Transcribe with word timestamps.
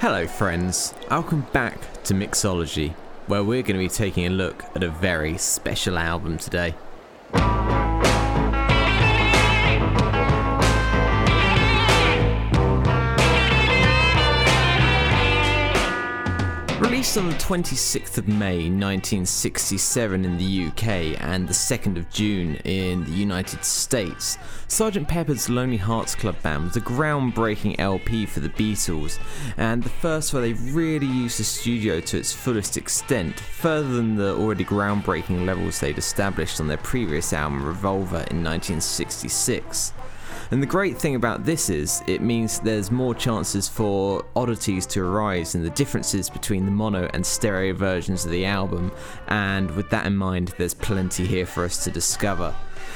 Hello, 0.00 0.26
friends. 0.26 0.94
Welcome 1.10 1.42
back 1.52 2.02
to 2.04 2.14
Mixology, 2.14 2.94
where 3.26 3.44
we're 3.44 3.60
going 3.60 3.76
to 3.76 3.84
be 3.84 3.90
taking 3.90 4.24
a 4.26 4.30
look 4.30 4.64
at 4.74 4.82
a 4.82 4.88
very 4.88 5.36
special 5.36 5.98
album 5.98 6.38
today. 6.38 6.74
Released 17.16 17.50
on 17.50 17.58
the 17.58 17.64
26th 17.64 18.18
of 18.18 18.28
May 18.28 18.70
1967 18.70 20.24
in 20.24 20.38
the 20.38 20.66
UK 20.68 21.20
and 21.20 21.48
the 21.48 21.52
2nd 21.52 21.96
of 21.96 22.08
June 22.08 22.54
in 22.64 23.02
the 23.02 23.10
United 23.10 23.64
States, 23.64 24.36
Sgt. 24.68 25.08
Pepper's 25.08 25.48
Lonely 25.48 25.76
Hearts 25.76 26.14
Club 26.14 26.40
Band 26.40 26.66
was 26.66 26.76
a 26.76 26.80
groundbreaking 26.80 27.80
LP 27.80 28.26
for 28.26 28.38
the 28.38 28.48
Beatles 28.50 29.18
and 29.56 29.82
the 29.82 29.88
first 29.88 30.32
where 30.32 30.42
they 30.42 30.52
really 30.52 31.08
used 31.08 31.40
the 31.40 31.44
studio 31.44 31.98
to 31.98 32.16
its 32.16 32.32
fullest 32.32 32.76
extent, 32.76 33.40
further 33.40 33.88
than 33.88 34.14
the 34.14 34.36
already 34.36 34.64
groundbreaking 34.64 35.44
levels 35.44 35.80
they'd 35.80 35.98
established 35.98 36.60
on 36.60 36.68
their 36.68 36.76
previous 36.76 37.32
album 37.32 37.66
Revolver 37.66 38.24
in 38.30 38.44
1966. 38.44 39.94
And 40.50 40.60
the 40.60 40.66
great 40.66 40.98
thing 40.98 41.14
about 41.14 41.44
this 41.44 41.70
is 41.70 42.02
it 42.08 42.22
means 42.22 42.58
there's 42.58 42.90
more 42.90 43.14
chances 43.14 43.68
for 43.68 44.24
oddities 44.34 44.84
to 44.86 45.00
arise 45.00 45.54
in 45.54 45.62
the 45.62 45.70
differences 45.70 46.28
between 46.28 46.64
the 46.64 46.72
mono 46.72 47.08
and 47.14 47.24
stereo 47.24 47.72
versions 47.72 48.24
of 48.24 48.32
the 48.32 48.44
album, 48.44 48.90
and 49.28 49.70
with 49.72 49.88
that 49.90 50.06
in 50.06 50.16
mind, 50.16 50.52
there's 50.58 50.74
plenty 50.74 51.24
here 51.24 51.46
for 51.46 51.64
us 51.64 51.84
to 51.84 51.90
discover. 51.92 52.52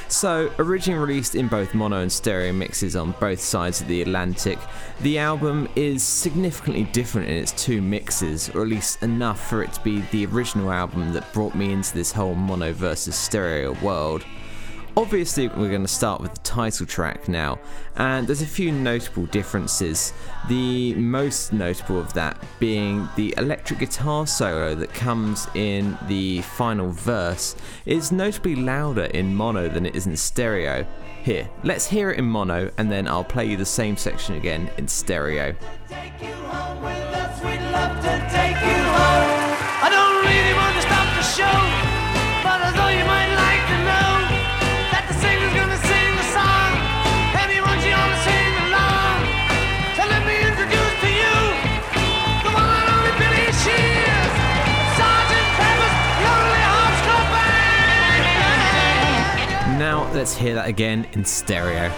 So, 0.08 0.52
originally 0.58 0.98
released 1.00 1.36
in 1.36 1.46
both 1.46 1.74
mono 1.74 2.00
and 2.00 2.10
stereo 2.10 2.52
mixes 2.52 2.96
on 2.96 3.12
both 3.20 3.40
sides 3.40 3.80
of 3.80 3.86
the 3.86 4.02
Atlantic, 4.02 4.58
the 5.02 5.18
album 5.18 5.68
is 5.76 6.02
significantly 6.02 6.84
different 6.84 7.28
in 7.28 7.36
its 7.36 7.52
two 7.52 7.80
mixes, 7.80 8.50
or 8.50 8.62
at 8.62 8.68
least 8.68 9.02
enough 9.04 9.48
for 9.48 9.62
it 9.62 9.72
to 9.74 9.80
be 9.82 10.00
the 10.10 10.26
original 10.26 10.72
album 10.72 11.12
that 11.12 11.32
brought 11.32 11.54
me 11.54 11.72
into 11.72 11.94
this 11.94 12.10
whole 12.10 12.34
mono 12.34 12.72
versus 12.72 13.14
stereo 13.14 13.72
world. 13.80 14.24
Obviously, 14.96 15.48
we're 15.48 15.70
going 15.70 15.82
to 15.82 15.88
start 15.88 16.20
with 16.20 16.34
the 16.34 16.40
title 16.40 16.86
track 16.86 17.28
now, 17.28 17.58
and 17.96 18.28
there's 18.28 18.42
a 18.42 18.46
few 18.46 18.70
notable 18.70 19.26
differences. 19.26 20.12
The 20.48 20.94
most 20.94 21.52
notable 21.52 21.98
of 21.98 22.12
that 22.12 22.40
being 22.60 23.08
the 23.16 23.34
electric 23.36 23.80
guitar 23.80 24.24
solo 24.24 24.76
that 24.76 24.94
comes 24.94 25.48
in 25.54 25.98
the 26.06 26.42
final 26.42 26.90
verse 26.90 27.56
is 27.86 28.12
notably 28.12 28.54
louder 28.54 29.06
in 29.06 29.34
mono 29.34 29.68
than 29.68 29.84
it 29.84 29.96
is 29.96 30.06
in 30.06 30.16
stereo. 30.16 30.86
Here, 31.24 31.50
let's 31.64 31.86
hear 31.86 32.12
it 32.12 32.18
in 32.20 32.26
mono, 32.26 32.70
and 32.78 32.88
then 32.88 33.08
I'll 33.08 33.24
play 33.24 33.46
you 33.46 33.56
the 33.56 33.64
same 33.64 33.96
section 33.96 34.36
again 34.36 34.70
in 34.78 34.86
stereo. 34.86 35.56
Let's 60.24 60.34
hear 60.38 60.54
that 60.54 60.66
again 60.66 61.06
in 61.12 61.22
stereo. 61.22 61.92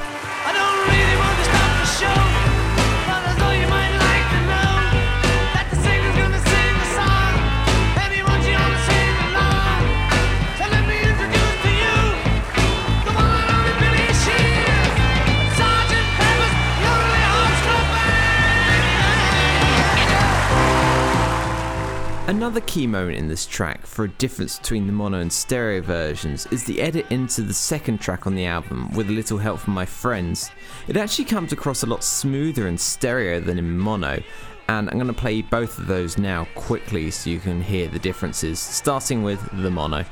Another 22.46 22.60
key 22.60 22.86
moment 22.86 23.18
in 23.18 23.26
this 23.26 23.44
track 23.44 23.84
for 23.84 24.04
a 24.04 24.08
difference 24.08 24.60
between 24.60 24.86
the 24.86 24.92
mono 24.92 25.18
and 25.18 25.32
stereo 25.32 25.80
versions 25.80 26.46
is 26.52 26.62
the 26.62 26.80
edit 26.80 27.04
into 27.10 27.42
the 27.42 27.52
second 27.52 28.00
track 28.00 28.24
on 28.24 28.36
the 28.36 28.46
album 28.46 28.88
with 28.92 29.08
a 29.08 29.12
little 29.12 29.36
help 29.36 29.58
from 29.58 29.74
my 29.74 29.84
friends. 29.84 30.52
It 30.86 30.96
actually 30.96 31.24
comes 31.24 31.52
across 31.52 31.82
a 31.82 31.86
lot 31.86 32.04
smoother 32.04 32.68
in 32.68 32.78
stereo 32.78 33.40
than 33.40 33.58
in 33.58 33.76
mono, 33.76 34.22
and 34.68 34.88
I'm 34.88 34.96
going 34.96 35.08
to 35.08 35.12
play 35.12 35.42
both 35.42 35.76
of 35.76 35.88
those 35.88 36.18
now 36.18 36.46
quickly 36.54 37.10
so 37.10 37.30
you 37.30 37.40
can 37.40 37.60
hear 37.60 37.88
the 37.88 37.98
differences, 37.98 38.60
starting 38.60 39.24
with 39.24 39.44
the 39.60 39.70
mono. 39.72 40.04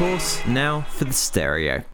Course, 0.00 0.42
now 0.46 0.80
for 0.80 1.04
the 1.04 1.12
stereo. 1.12 1.84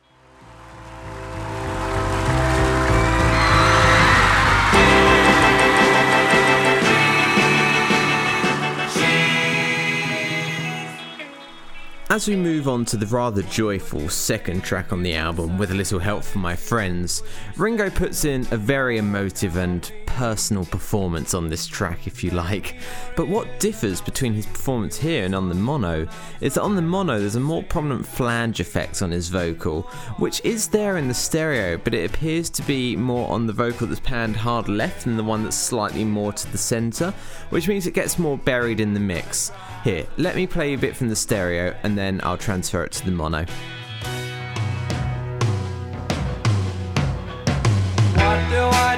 As 12.09 12.29
we 12.29 12.37
move 12.37 12.69
on 12.69 12.85
to 12.85 12.97
the 12.97 13.07
rather 13.07 13.43
joyful 13.43 14.09
second 14.09 14.63
track 14.63 14.93
on 14.93 15.03
the 15.03 15.17
album, 15.17 15.59
with 15.59 15.73
a 15.73 15.75
little 15.75 15.99
help 15.99 16.23
from 16.23 16.43
my 16.43 16.55
friends, 16.55 17.25
Ringo 17.57 17.91
puts 17.91 18.25
in 18.25 18.47
a 18.53 18.57
very 18.57 18.99
emotive 18.99 19.57
and 19.57 19.91
personal 20.17 20.65
performance 20.65 21.35
on 21.35 21.51
this 21.51 21.67
track, 21.67 22.07
if 22.07 22.25
you 22.25 22.31
like. 22.31 22.77
But 23.17 23.29
what 23.29 23.61
differs 23.61 24.01
between 24.01 24.33
his 24.33 24.47
performance 24.47 24.97
here 24.97 25.27
and 25.27 25.35
on 25.35 25.51
the 25.51 25.55
mono 25.55 26.09
is 26.41 26.55
that 26.55 26.63
on 26.63 26.75
the 26.75 26.81
mono 26.81 27.19
there's 27.19 27.37
a 27.37 27.41
more 27.41 27.63
prominent 27.63 28.07
flange 28.07 28.59
effect 28.59 29.03
on 29.03 29.11
his 29.11 29.29
vocal, 29.29 29.83
which 30.17 30.43
is 30.43 30.69
there 30.69 30.97
in 30.97 31.07
the 31.07 31.13
stereo, 31.13 31.77
but 31.77 31.93
it 31.93 32.11
appears 32.11 32.49
to 32.49 32.63
be 32.63 32.97
more 32.97 33.31
on 33.31 33.47
the 33.47 33.53
vocal 33.53 33.87
that's 33.87 34.01
panned 34.01 34.37
hard 34.37 34.71
left 34.71 35.05
than 35.05 35.19
the 35.19 35.23
one 35.23 35.45
that's 35.45 35.55
slightly 35.55 36.03
more 36.03 36.33
to 36.33 36.51
the 36.51 36.57
centre, 36.57 37.13
which 37.51 37.69
means 37.69 37.87
it 37.87 37.93
gets 37.93 38.19
more 38.19 38.39
buried 38.39 38.81
in 38.81 38.95
the 38.95 39.01
mix. 39.01 39.53
Here, 39.85 40.07
let 40.17 40.35
me 40.35 40.47
play 40.47 40.73
a 40.73 40.79
bit 40.79 40.97
from 40.97 41.11
the 41.11 41.17
stereo 41.17 41.77
and 41.83 41.97
then 41.97 42.23
I'll 42.25 42.39
transfer 42.39 42.83
it 42.85 42.93
to 42.93 43.05
the 43.05 43.13
mono. 43.13 43.45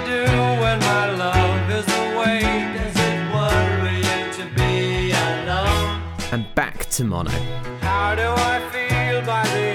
Do 0.09 0.23
when 0.63 0.79
my 0.91 1.05
love 1.25 1.71
is 1.79 1.89
away? 2.05 2.41
Does 2.77 2.97
it 3.09 3.19
worry 3.35 3.99
you 4.11 4.21
to 4.39 4.45
be 4.59 5.13
alone? 5.13 6.03
And 6.33 6.43
back 6.55 6.87
to 6.97 7.05
mono. 7.05 7.31
How 7.81 8.15
do 8.15 8.29
I 8.53 8.57
feel 8.73 9.19
by 9.33 9.45
the 9.55 9.68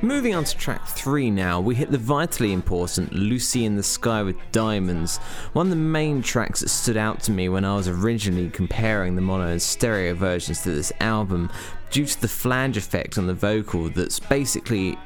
Moving 0.00 0.36
on 0.36 0.44
to 0.44 0.56
track 0.56 0.86
3 0.86 1.28
now, 1.32 1.60
we 1.60 1.74
hit 1.74 1.90
the 1.90 1.98
vitally 1.98 2.52
important 2.52 3.12
Lucy 3.12 3.64
in 3.64 3.74
the 3.74 3.82
Sky 3.82 4.22
with 4.22 4.36
Diamonds, 4.52 5.18
one 5.54 5.66
of 5.66 5.70
the 5.70 5.76
main 5.76 6.22
tracks 6.22 6.60
that 6.60 6.68
stood 6.68 6.96
out 6.96 7.20
to 7.24 7.32
me 7.32 7.48
when 7.48 7.64
I 7.64 7.74
was 7.74 7.88
originally 7.88 8.48
comparing 8.48 9.16
the 9.16 9.22
mono 9.22 9.48
and 9.48 9.60
stereo 9.60 10.14
versions 10.14 10.62
to 10.62 10.70
this 10.70 10.92
album, 11.00 11.50
due 11.90 12.06
to 12.06 12.20
the 12.20 12.28
flange 12.28 12.76
effect 12.76 13.18
on 13.18 13.26
the 13.26 13.34
vocal 13.34 13.88
that's 13.88 14.20
basically 14.20 14.96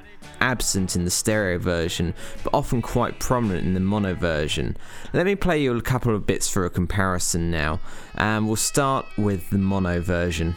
absent 0.43 0.95
in 0.95 1.07
the 1.07 1.11
stereo 1.11 1.57
version, 1.57 2.13
but 2.45 2.53
often 2.53 2.83
quite 2.83 3.19
prominent 3.19 3.67
in 3.67 3.73
the 3.73 3.81
mono 3.81 4.15
version. 4.15 4.77
Let 5.15 5.25
me 5.25 5.37
play 5.37 5.63
you 5.63 5.75
a 5.75 5.81
couple 5.81 6.15
of 6.15 6.27
bits 6.27 6.51
for 6.51 6.67
a 6.67 6.71
comparison 6.71 7.51
now, 7.51 7.81
and 8.17 8.47
we'll 8.47 8.57
start 8.57 9.07
with 9.17 9.49
the 9.49 9.59
mono 9.59 10.03
version. 10.03 10.55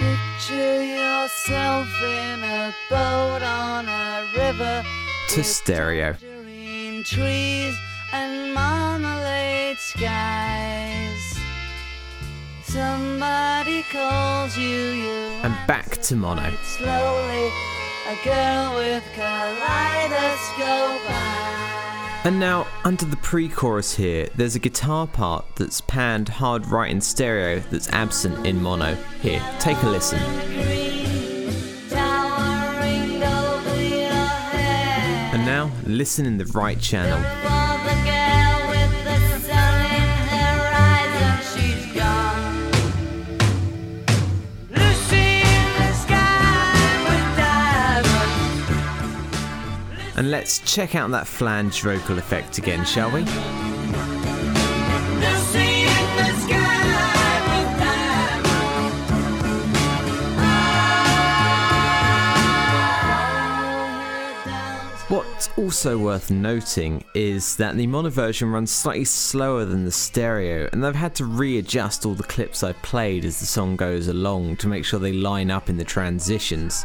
Picture 0.00 0.82
yourself 0.82 1.86
in 2.02 2.42
a 2.42 2.74
boat 2.88 3.42
on 3.42 3.86
a 3.86 4.24
river 4.34 4.82
to 5.28 5.44
stereo. 5.44 6.16
Trees 7.04 7.74
and 8.12 8.54
marmalade 8.54 9.76
skies. 9.76 11.38
Somebody 12.64 13.82
calls 13.92 14.56
you, 14.56 14.92
you 15.02 15.18
and 15.42 15.54
back 15.66 15.90
to 16.02 16.16
mono. 16.16 16.50
Slowly, 16.62 17.50
a 18.08 18.16
girl 18.24 18.76
with 18.76 19.04
kaleidoscope 19.14 21.10
eyes. 21.10 21.79
And 22.22 22.38
now, 22.38 22.66
under 22.84 23.06
the 23.06 23.16
pre 23.16 23.48
chorus 23.48 23.94
here, 23.94 24.28
there's 24.34 24.54
a 24.54 24.58
guitar 24.58 25.06
part 25.06 25.46
that's 25.56 25.80
panned 25.80 26.28
hard 26.28 26.66
right 26.66 26.90
in 26.90 27.00
stereo 27.00 27.60
that's 27.70 27.88
absent 27.88 28.46
in 28.46 28.60
mono. 28.60 28.94
Here, 29.22 29.42
take 29.58 29.82
a 29.82 29.88
listen. 29.88 30.18
And 35.32 35.46
now, 35.46 35.72
listen 35.86 36.26
in 36.26 36.36
the 36.36 36.44
right 36.46 36.78
channel. 36.78 37.69
And 50.20 50.30
let's 50.30 50.58
check 50.70 50.94
out 50.94 51.10
that 51.12 51.26
flange 51.26 51.80
vocal 51.80 52.18
effect 52.18 52.58
again, 52.58 52.84
shall 52.84 53.10
we? 53.10 53.24
What's 65.08 65.48
also 65.56 65.96
worth 65.96 66.30
noting 66.30 67.02
is 67.14 67.56
that 67.56 67.78
the 67.78 67.86
mono 67.86 68.10
version 68.10 68.50
runs 68.50 68.70
slightly 68.70 69.06
slower 69.06 69.64
than 69.64 69.86
the 69.86 69.90
stereo, 69.90 70.68
and 70.70 70.84
I've 70.84 70.94
had 70.94 71.14
to 71.14 71.24
readjust 71.24 72.04
all 72.04 72.12
the 72.12 72.24
clips 72.24 72.62
I 72.62 72.74
played 72.74 73.24
as 73.24 73.40
the 73.40 73.46
song 73.46 73.74
goes 73.74 74.06
along 74.06 74.56
to 74.58 74.68
make 74.68 74.84
sure 74.84 75.00
they 75.00 75.14
line 75.14 75.50
up 75.50 75.70
in 75.70 75.78
the 75.78 75.84
transitions. 75.84 76.84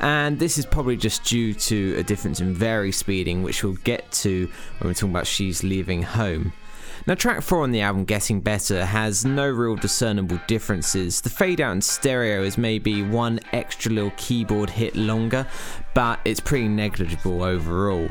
And 0.00 0.38
this 0.38 0.58
is 0.58 0.66
probably 0.66 0.96
just 0.96 1.24
due 1.24 1.54
to 1.54 1.96
a 1.96 2.02
difference 2.02 2.40
in 2.40 2.54
vari 2.54 2.92
speeding, 2.92 3.42
which 3.42 3.64
we'll 3.64 3.74
get 3.84 4.10
to 4.12 4.46
when 4.78 4.88
we're 4.88 4.94
talking 4.94 5.10
about 5.10 5.26
She's 5.26 5.64
Leaving 5.64 6.02
Home. 6.02 6.52
Now, 7.06 7.14
track 7.14 7.42
4 7.42 7.62
on 7.62 7.70
the 7.70 7.80
album, 7.80 8.04
Getting 8.04 8.40
Better, 8.40 8.84
has 8.84 9.24
no 9.24 9.48
real 9.48 9.76
discernible 9.76 10.40
differences. 10.46 11.20
The 11.20 11.30
fade 11.30 11.60
out 11.60 11.72
in 11.72 11.80
stereo 11.80 12.42
is 12.42 12.58
maybe 12.58 13.02
one 13.02 13.40
extra 13.52 13.92
little 13.92 14.12
keyboard 14.16 14.68
hit 14.68 14.94
longer, 14.94 15.46
but 15.94 16.20
it's 16.24 16.40
pretty 16.40 16.68
negligible 16.68 17.42
overall. 17.42 18.08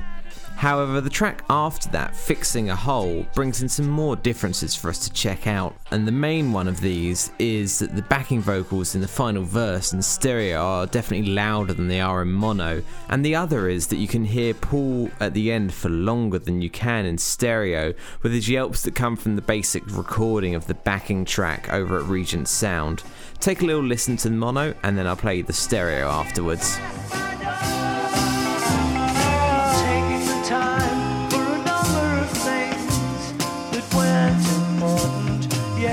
However, 0.57 1.01
the 1.01 1.09
track 1.12 1.44
after 1.51 1.88
that, 1.89 2.15
Fixing 2.15 2.71
a 2.71 2.75
Hole, 2.75 3.27
brings 3.36 3.62
in 3.62 3.69
some 3.69 3.88
more 3.88 4.15
differences 4.15 4.74
for 4.74 4.89
us 4.89 4.98
to 5.07 5.13
check 5.13 5.45
out, 5.45 5.75
and 5.92 6.07
the 6.07 6.12
main 6.12 6.51
one 6.51 6.68
of 6.68 6.81
these 6.81 7.31
is 7.38 7.77
that 7.77 7.95
the 7.95 8.01
backing 8.01 8.42
vocals 8.42 8.95
in 8.95 9.01
the 9.01 9.07
final 9.07 9.44
verse 9.44 9.94
in 9.94 10.01
stereo 10.01 10.59
are 10.59 10.88
definitely 10.88 11.31
louder 11.31 11.74
than 11.74 11.88
they 11.88 12.01
are 12.01 12.24
in 12.24 12.31
mono, 12.31 12.81
and 13.07 13.24
the 13.24 13.36
other 13.36 13.69
is 13.69 13.86
that 13.88 13.98
you 13.98 14.07
can 14.07 14.25
hear 14.25 14.56
Paul 14.56 15.12
at 15.19 15.36
the 15.36 15.51
end 15.51 15.75
for 15.75 15.89
longer 15.89 16.39
than 16.39 16.59
you 16.59 16.71
can 16.71 17.06
in 17.06 17.19
stereo, 17.19 17.94
with 18.24 18.33
his 18.33 18.50
yelps 18.50 18.81
that 18.81 18.95
come 18.95 19.15
from 19.15 19.36
the 19.36 19.44
basic 19.44 19.83
recording 19.95 20.56
of 20.56 20.65
the 20.65 20.74
backing 20.74 21.24
track 21.24 21.71
over 21.71 22.00
at 22.00 22.06
Regent 22.06 22.48
Sound. 22.48 23.04
Take 23.39 23.62
a 23.62 23.65
little 23.65 23.83
listen 23.83 24.18
to 24.18 24.30
the 24.30 24.36
mono, 24.36 24.74
and 24.81 24.98
then 24.98 25.06
I'll 25.06 25.15
play 25.15 25.44
the 25.44 25.54
stereo 25.54 26.07
afterwards. 26.07 26.80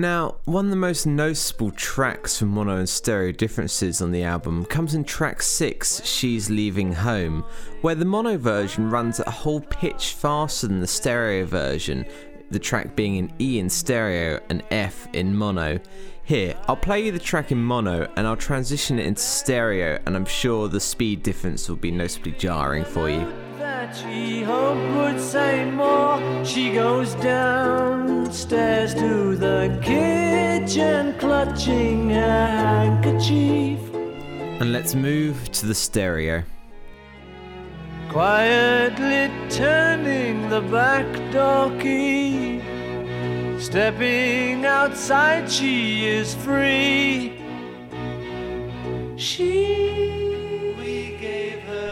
Now, 0.00 0.36
one 0.46 0.64
of 0.64 0.70
the 0.70 0.76
most 0.78 1.06
noticeable 1.06 1.72
tracks 1.72 2.38
from 2.38 2.48
mono 2.48 2.78
and 2.78 2.88
stereo 2.88 3.32
differences 3.32 4.00
on 4.00 4.12
the 4.12 4.22
album 4.22 4.64
comes 4.64 4.94
in 4.94 5.04
track 5.04 5.42
6, 5.42 6.06
She's 6.06 6.48
Leaving 6.48 6.94
Home, 6.94 7.44
where 7.82 7.94
the 7.94 8.06
mono 8.06 8.38
version 8.38 8.88
runs 8.88 9.20
at 9.20 9.28
a 9.28 9.30
whole 9.30 9.60
pitch 9.60 10.14
faster 10.14 10.68
than 10.68 10.80
the 10.80 10.86
stereo 10.86 11.44
version, 11.44 12.06
the 12.50 12.58
track 12.58 12.96
being 12.96 13.18
an 13.18 13.30
E 13.38 13.58
in 13.58 13.68
stereo 13.68 14.40
and 14.48 14.62
F 14.70 15.06
in 15.12 15.36
mono. 15.36 15.78
Here, 16.24 16.56
I'll 16.66 16.76
play 16.76 17.04
you 17.04 17.12
the 17.12 17.18
track 17.18 17.52
in 17.52 17.62
mono 17.62 18.10
and 18.16 18.26
I'll 18.26 18.38
transition 18.38 18.98
it 18.98 19.04
into 19.04 19.20
stereo, 19.20 20.00
and 20.06 20.16
I'm 20.16 20.24
sure 20.24 20.68
the 20.68 20.80
speed 20.80 21.22
difference 21.22 21.68
will 21.68 21.76
be 21.76 21.90
noticeably 21.90 22.32
jarring 22.32 22.86
for 22.86 23.10
you 23.10 23.30
that 23.60 23.94
she 23.94 24.42
hoped 24.42 24.96
would 24.96 25.20
say 25.20 25.70
more. 25.70 26.18
She 26.44 26.72
goes 26.72 27.14
downstairs 27.16 28.94
to 28.94 29.36
the 29.36 29.78
kitchen, 29.82 31.14
clutching 31.18 32.08
her 32.08 32.46
handkerchief. 32.64 33.80
And 34.60 34.72
let's 34.72 34.94
move 34.94 35.36
to 35.52 35.66
the 35.66 35.74
stereo. 35.74 36.42
Quietly 38.08 39.30
turning 39.50 40.48
the 40.48 40.62
back 40.62 41.06
door 41.30 41.70
key. 41.78 42.62
Stepping 43.58 44.64
outside, 44.64 45.50
she 45.52 46.06
is 46.06 46.34
free. 46.34 47.38
She 49.16 50.09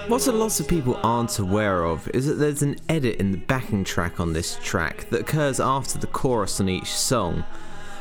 what 0.08 0.26
a 0.26 0.32
lot 0.32 0.58
of 0.58 0.66
people 0.66 0.98
aren't 1.02 1.38
aware 1.38 1.84
of 1.84 2.08
is 2.14 2.26
that 2.26 2.34
there's 2.34 2.62
an 2.62 2.76
edit 2.88 3.16
in 3.16 3.30
the 3.30 3.36
backing 3.36 3.84
track 3.84 4.18
on 4.18 4.32
this 4.32 4.58
track 4.62 5.06
that 5.10 5.20
occurs 5.20 5.60
after 5.60 5.98
the 5.98 6.06
chorus 6.06 6.60
on 6.60 6.68
each 6.70 6.90
song. 6.90 7.44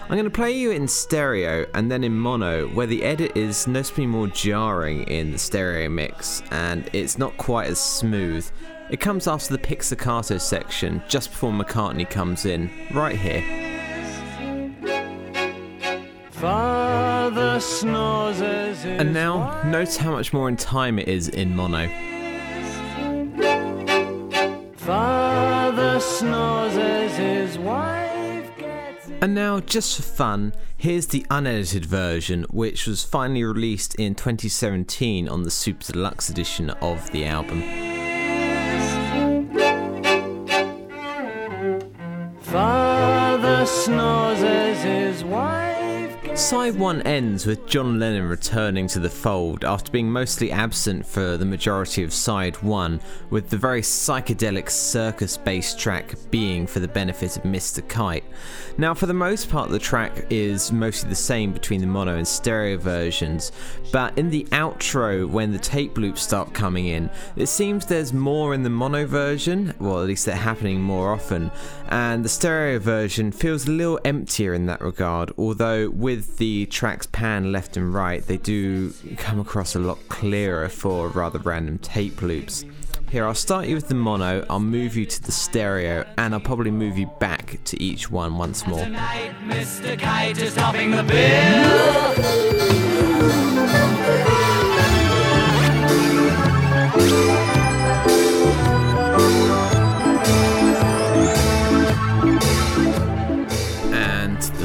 I'm 0.03 0.11
going 0.11 0.23
to 0.23 0.29
play 0.29 0.53
you 0.53 0.71
in 0.71 0.87
stereo 0.87 1.65
and 1.73 1.91
then 1.91 2.05
in 2.05 2.17
mono, 2.17 2.67
where 2.69 2.87
the 2.87 3.03
edit 3.03 3.35
is 3.35 3.67
noticeably 3.67 4.05
more 4.05 4.27
jarring 4.27 5.03
in 5.03 5.31
the 5.31 5.37
stereo 5.37 5.89
mix 5.89 6.41
and 6.49 6.89
it's 6.93 7.17
not 7.17 7.35
quite 7.35 7.67
as 7.67 7.79
smooth. 7.79 8.49
It 8.89 9.01
comes 9.01 9.27
after 9.27 9.51
the 9.51 9.59
pizzicato 9.59 10.37
section, 10.37 11.03
just 11.09 11.31
before 11.31 11.51
McCartney 11.51 12.09
comes 12.09 12.45
in, 12.45 12.71
right 12.93 13.17
here. 13.17 13.43
Father 17.27 17.59
snores 17.59 18.39
as 18.41 18.85
And 18.85 19.13
now, 19.13 19.61
notice 19.63 19.97
how 19.97 20.11
much 20.11 20.31
more 20.31 20.47
in 20.47 20.55
time 20.55 20.97
it 20.97 21.09
is 21.09 21.27
in 21.27 21.53
mono. 21.53 21.89
Father 24.77 25.99
snores 25.99 26.77
as 26.77 27.17
his 27.17 27.59
wife 27.59 28.57
gets 28.57 29.09
And 29.21 29.35
now, 29.35 29.59
just 29.59 29.97
for 29.97 30.03
fun, 30.03 30.53
here's 30.77 31.07
the 31.07 31.25
unedited 31.29 31.85
version, 31.85 32.45
which 32.49 32.87
was 32.87 33.03
finally 33.03 33.43
released 33.43 33.95
in 33.95 34.15
2017 34.15 35.27
on 35.27 35.43
the 35.43 35.51
Super 35.51 35.83
Deluxe 35.83 36.29
edition 36.29 36.69
of 36.69 37.11
the 37.11 37.25
album. 37.25 37.61
Father 42.39 43.65
snores 43.65 44.43
as 44.43 44.81
his 44.81 45.25
wife 45.25 45.76
Side 46.37 46.75
1 46.75 47.01
ends 47.01 47.47
with 47.47 47.65
John 47.65 47.99
Lennon 47.99 48.29
returning 48.29 48.85
to 48.89 48.99
the 48.99 49.09
fold 49.09 49.65
after 49.65 49.91
being 49.91 50.09
mostly 50.09 50.51
absent 50.51 51.03
for 51.03 51.35
the 51.35 51.45
majority 51.45 52.03
of 52.03 52.13
Side 52.13 52.55
1, 52.61 53.01
with 53.31 53.49
the 53.49 53.57
very 53.57 53.81
psychedelic 53.81 54.69
circus 54.69 55.35
based 55.35 55.79
track 55.79 56.13
being 56.29 56.67
for 56.67 56.79
the 56.79 56.87
benefit 56.87 57.37
of 57.37 57.43
Mr. 57.43 57.85
Kite. 57.89 58.23
Now, 58.77 58.93
for 58.93 59.07
the 59.07 59.15
most 59.15 59.49
part, 59.49 59.71
the 59.71 59.79
track 59.79 60.27
is 60.29 60.71
mostly 60.71 61.09
the 61.09 61.15
same 61.15 61.51
between 61.51 61.81
the 61.81 61.87
mono 61.87 62.17
and 62.17 62.27
stereo 62.27 62.77
versions, 62.77 63.51
but 63.91 64.15
in 64.15 64.29
the 64.29 64.43
outro, 64.51 65.27
when 65.27 65.51
the 65.51 65.57
tape 65.57 65.97
loops 65.97 66.21
start 66.21 66.53
coming 66.53 66.85
in, 66.85 67.09
it 67.35 67.47
seems 67.47 67.87
there's 67.87 68.13
more 68.13 68.53
in 68.53 68.61
the 68.61 68.69
mono 68.69 69.07
version, 69.07 69.73
well, 69.79 70.01
at 70.01 70.07
least 70.07 70.27
they're 70.27 70.35
happening 70.35 70.79
more 70.79 71.11
often, 71.11 71.49
and 71.89 72.23
the 72.23 72.29
stereo 72.29 72.77
version 72.77 73.31
feels 73.31 73.67
a 73.67 73.71
little 73.71 73.99
emptier 74.05 74.53
in 74.53 74.67
that 74.67 74.81
regard, 74.81 75.31
although 75.35 75.89
with 75.89 76.26
the 76.35 76.65
tracks 76.67 77.07
pan 77.07 77.51
left 77.51 77.77
and 77.77 77.93
right, 77.93 78.25
they 78.25 78.37
do 78.37 78.91
come 79.17 79.39
across 79.39 79.75
a 79.75 79.79
lot 79.79 79.97
clearer 80.09 80.67
for 80.69 81.07
rather 81.07 81.39
random 81.39 81.77
tape 81.79 82.21
loops. 82.21 82.65
Here, 83.09 83.25
I'll 83.25 83.33
start 83.33 83.67
you 83.67 83.75
with 83.75 83.87
the 83.87 83.95
mono, 83.95 84.45
I'll 84.49 84.59
move 84.59 84.97
you 84.97 85.05
to 85.05 85.23
the 85.23 85.31
stereo, 85.31 86.05
and 86.17 86.33
I'll 86.33 86.41
probably 86.41 86.71
move 86.71 86.97
you 86.97 87.09
back 87.19 87.57
to 87.65 87.81
each 87.81 88.11
one 88.11 88.37
once 88.37 88.67
more. 88.67 88.79
Tonight, 88.79 89.31
Mr. 89.45 89.97
Kite 89.97 90.41
is 90.41 90.55
topping 90.55 90.91
the 90.91 91.03
bill. 91.03 92.47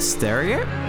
stereo. 0.03 0.82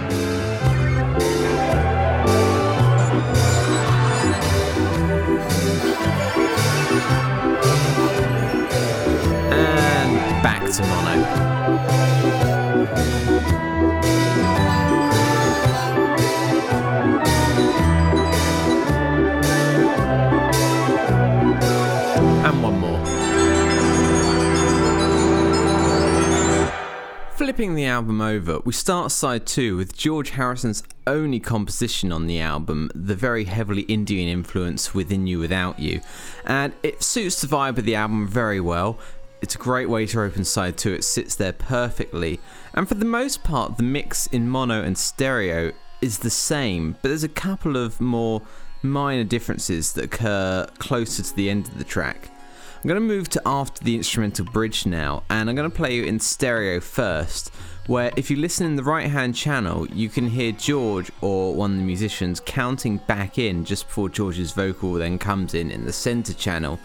Flipping 27.63 27.75
the 27.75 27.85
album 27.85 28.19
over, 28.19 28.59
we 28.65 28.73
start 28.73 29.09
side 29.09 29.45
two 29.45 29.77
with 29.77 29.95
George 29.95 30.31
Harrison's 30.31 30.83
only 31.07 31.39
composition 31.39 32.11
on 32.11 32.27
the 32.27 32.41
album, 32.41 32.91
the 32.93 33.15
very 33.15 33.45
heavily 33.45 33.83
Indian 33.83 34.27
influence 34.27 34.93
Within 34.93 35.27
You 35.27 35.39
Without 35.39 35.79
You, 35.79 36.01
and 36.45 36.73
it 36.83 37.01
suits 37.01 37.39
the 37.39 37.47
vibe 37.47 37.77
of 37.77 37.85
the 37.85 37.95
album 37.95 38.27
very 38.27 38.59
well. 38.59 38.99
It's 39.41 39.55
a 39.55 39.59
great 39.59 39.87
way 39.87 40.05
to 40.07 40.19
open 40.23 40.43
side 40.43 40.75
two, 40.75 40.91
it 40.91 41.05
sits 41.05 41.35
there 41.35 41.53
perfectly, 41.53 42.41
and 42.73 42.85
for 42.85 42.95
the 42.95 43.05
most 43.05 43.45
part, 43.45 43.77
the 43.77 43.83
mix 43.83 44.27
in 44.27 44.49
mono 44.49 44.83
and 44.83 44.97
stereo 44.97 45.71
is 46.01 46.17
the 46.17 46.29
same, 46.29 46.97
but 47.01 47.07
there's 47.07 47.23
a 47.23 47.29
couple 47.29 47.77
of 47.77 48.01
more 48.01 48.41
minor 48.81 49.23
differences 49.23 49.93
that 49.93 50.03
occur 50.03 50.67
closer 50.79 51.23
to 51.23 51.33
the 51.33 51.49
end 51.49 51.69
of 51.69 51.77
the 51.77 51.85
track. 51.85 52.29
I'm 52.83 52.89
going 52.89 53.01
to 53.01 53.07
move 53.07 53.29
to 53.29 53.41
after 53.45 53.81
the 53.81 53.95
instrumental 53.95 54.43
bridge 54.43 54.85
now, 54.85 55.23
and 55.29 55.49
I'm 55.49 55.55
going 55.55 55.71
to 55.71 55.75
play 55.75 55.95
you 55.95 56.03
in 56.03 56.19
stereo 56.19 56.81
first, 56.81 57.49
where 57.87 58.11
if 58.17 58.29
you 58.29 58.35
listen 58.35 58.65
in 58.65 58.75
the 58.75 58.83
right 58.83 59.09
hand 59.09 59.35
channel, 59.35 59.87
you 59.87 60.09
can 60.09 60.27
hear 60.27 60.51
George 60.51 61.09
or 61.21 61.55
one 61.55 61.71
of 61.71 61.77
the 61.77 61.83
musicians 61.83 62.41
counting 62.41 62.97
back 62.97 63.37
in 63.37 63.63
just 63.63 63.87
before 63.87 64.09
George's 64.09 64.51
vocal 64.51 64.95
then 64.95 65.17
comes 65.17 65.53
in 65.53 65.71
in 65.71 65.85
the 65.85 65.93
center 65.93 66.33
channel. 66.33 66.77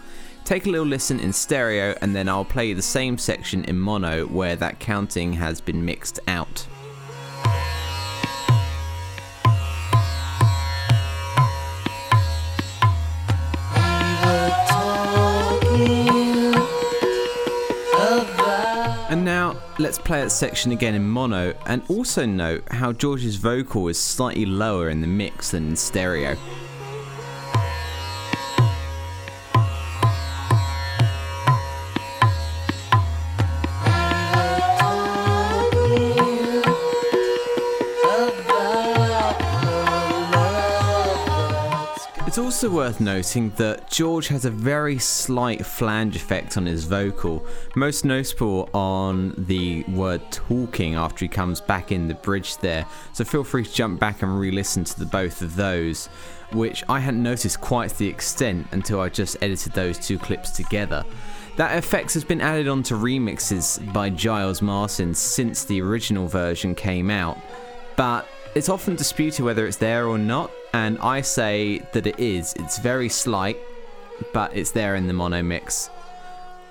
Take 0.45 0.67
a 0.67 0.69
little 0.69 0.87
listen 0.87 1.19
in 1.19 1.33
stereo, 1.33 1.93
and 2.01 2.15
then 2.15 2.29
I'll 2.29 2.45
play 2.45 2.71
the 2.71 2.81
same 2.81 3.17
section 3.17 3.65
in 3.65 3.77
mono 3.77 4.25
where 4.25 4.55
that 4.55 4.79
counting 4.79 5.33
has 5.33 5.59
been 5.59 5.83
mixed 5.83 6.21
out. 6.29 6.65
Let's 19.79 19.97
play 19.97 20.21
that 20.21 20.29
section 20.29 20.73
again 20.73 20.93
in 20.93 21.07
mono 21.07 21.53
and 21.65 21.81
also 21.87 22.25
note 22.25 22.63
how 22.69 22.91
George's 22.91 23.37
vocal 23.37 23.87
is 23.87 23.97
slightly 23.97 24.45
lower 24.45 24.89
in 24.89 24.99
the 24.99 25.07
mix 25.07 25.51
than 25.51 25.69
in 25.69 25.75
stereo. 25.75 26.35
Also 42.59 42.75
worth 42.75 42.99
noting 42.99 43.51
that 43.51 43.89
George 43.89 44.27
has 44.27 44.43
a 44.43 44.51
very 44.51 44.99
slight 44.99 45.65
flange 45.65 46.17
effect 46.17 46.57
on 46.57 46.65
his 46.65 46.83
vocal, 46.83 47.45
most 47.73 48.03
notable 48.03 48.69
on 48.73 49.33
the 49.37 49.81
word 49.83 50.21
talking 50.29 50.95
after 50.95 51.23
he 51.23 51.29
comes 51.29 51.61
back 51.61 51.93
in 51.93 52.09
the 52.09 52.13
bridge 52.15 52.57
there. 52.57 52.85
So 53.13 53.23
feel 53.23 53.45
free 53.45 53.63
to 53.63 53.71
jump 53.71 53.97
back 53.97 54.23
and 54.23 54.37
re 54.37 54.51
listen 54.51 54.83
to 54.83 54.99
the 54.99 55.05
both 55.05 55.41
of 55.41 55.55
those, 55.55 56.07
which 56.51 56.83
I 56.89 56.99
hadn't 56.99 57.23
noticed 57.23 57.61
quite 57.61 57.91
to 57.91 57.97
the 57.97 58.09
extent 58.09 58.67
until 58.73 58.99
I 58.99 59.07
just 59.07 59.37
edited 59.41 59.71
those 59.71 59.97
two 59.97 60.19
clips 60.19 60.51
together. 60.51 61.05
That 61.55 61.77
effect 61.77 62.13
has 62.15 62.25
been 62.25 62.41
added 62.41 62.67
onto 62.67 62.93
remixes 62.93 63.79
by 63.93 64.09
Giles 64.09 64.61
Martin 64.61 65.13
since 65.13 65.63
the 65.63 65.81
original 65.81 66.27
version 66.27 66.75
came 66.75 67.09
out, 67.09 67.37
but 67.95 68.27
it's 68.55 68.69
often 68.69 68.95
disputed 68.95 69.45
whether 69.45 69.67
it's 69.67 69.77
there 69.77 70.07
or 70.07 70.17
not, 70.17 70.51
and 70.73 70.97
I 70.99 71.21
say 71.21 71.79
that 71.93 72.07
it 72.07 72.19
is. 72.19 72.53
It's 72.53 72.79
very 72.79 73.09
slight, 73.09 73.57
but 74.33 74.55
it's 74.55 74.71
there 74.71 74.95
in 74.95 75.07
the 75.07 75.13
mono 75.13 75.41
mix. 75.41 75.89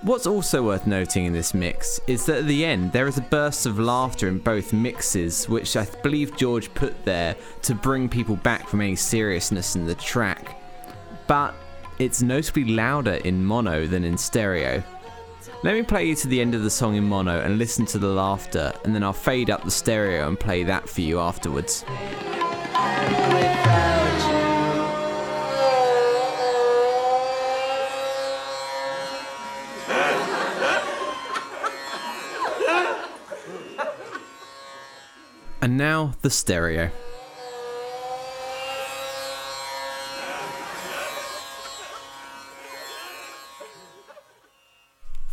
What's 0.02 0.26
also 0.26 0.62
worth 0.62 0.86
noting 0.86 1.24
in 1.24 1.32
this 1.32 1.54
mix 1.54 2.00
is 2.06 2.24
that 2.26 2.38
at 2.38 2.46
the 2.46 2.64
end 2.64 2.92
there 2.92 3.08
is 3.08 3.18
a 3.18 3.22
burst 3.22 3.66
of 3.66 3.80
laughter 3.80 4.28
in 4.28 4.38
both 4.38 4.72
mixes, 4.72 5.48
which 5.48 5.76
I 5.76 5.86
believe 6.02 6.36
George 6.36 6.72
put 6.74 7.04
there 7.04 7.34
to 7.62 7.74
bring 7.74 8.08
people 8.08 8.36
back 8.36 8.68
from 8.68 8.80
any 8.80 8.94
seriousness 8.94 9.74
in 9.74 9.86
the 9.86 9.96
track. 9.96 10.60
But 11.26 11.52
it's 11.98 12.22
notably 12.22 12.64
louder 12.64 13.14
in 13.14 13.44
mono 13.44 13.88
than 13.88 14.04
in 14.04 14.16
stereo. 14.16 14.84
Let 15.64 15.74
me 15.74 15.82
play 15.82 16.04
you 16.04 16.14
to 16.14 16.28
the 16.28 16.40
end 16.40 16.54
of 16.54 16.62
the 16.62 16.70
song 16.70 16.94
in 16.94 17.02
mono 17.02 17.40
and 17.40 17.58
listen 17.58 17.84
to 17.86 17.98
the 17.98 18.06
laughter, 18.06 18.72
and 18.84 18.94
then 18.94 19.02
I'll 19.02 19.12
fade 19.12 19.50
up 19.50 19.64
the 19.64 19.72
stereo 19.72 20.28
and 20.28 20.38
play 20.38 20.62
that 20.62 20.88
for 20.88 21.00
you 21.00 21.18
afterwards. 21.18 21.84
And 35.60 35.76
now 35.76 36.14
the 36.22 36.30
stereo. 36.30 36.92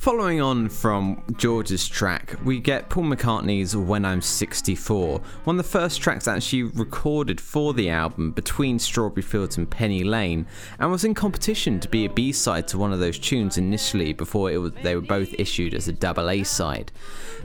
Following 0.06 0.40
on 0.40 0.70
from 0.70 1.24
George's 1.36 1.90
track, 1.90 2.36
we 2.44 2.60
get 2.60 2.90
Paul 2.90 3.06
McCartney's 3.06 3.76
When 3.76 4.06
I'm 4.06 4.22
64, 4.22 5.20
one 5.46 5.56
of 5.56 5.66
the 5.66 5.68
first 5.68 6.00
tracks 6.00 6.28
actually 6.28 6.62
recorded 6.62 7.42
for 7.42 7.74
the 7.74 7.90
album 7.90 8.30
between 8.30 8.78
Strawberry 8.78 9.24
Fields 9.24 9.58
and 9.58 9.68
Penny 9.68 10.04
Lane, 10.04 10.46
and 10.78 10.92
was 10.92 11.06
in 11.06 11.16
competition 11.16 11.80
to 11.80 11.90
be 11.90 12.06
a 12.06 12.10
B 12.12 12.32
side 12.32 12.68
to 12.68 12.78
one 12.78 12.94
of 12.94 13.00
those 13.00 13.18
tunes 13.18 13.58
initially 13.58 14.14
before 14.14 14.52
it 14.52 14.58
was, 14.58 14.74
they 14.84 14.94
were 14.94 15.02
both 15.02 15.34
issued 15.40 15.74
as 15.74 15.88
a 15.88 15.94
double 15.94 16.30
A 16.30 16.44
side. 16.44 16.92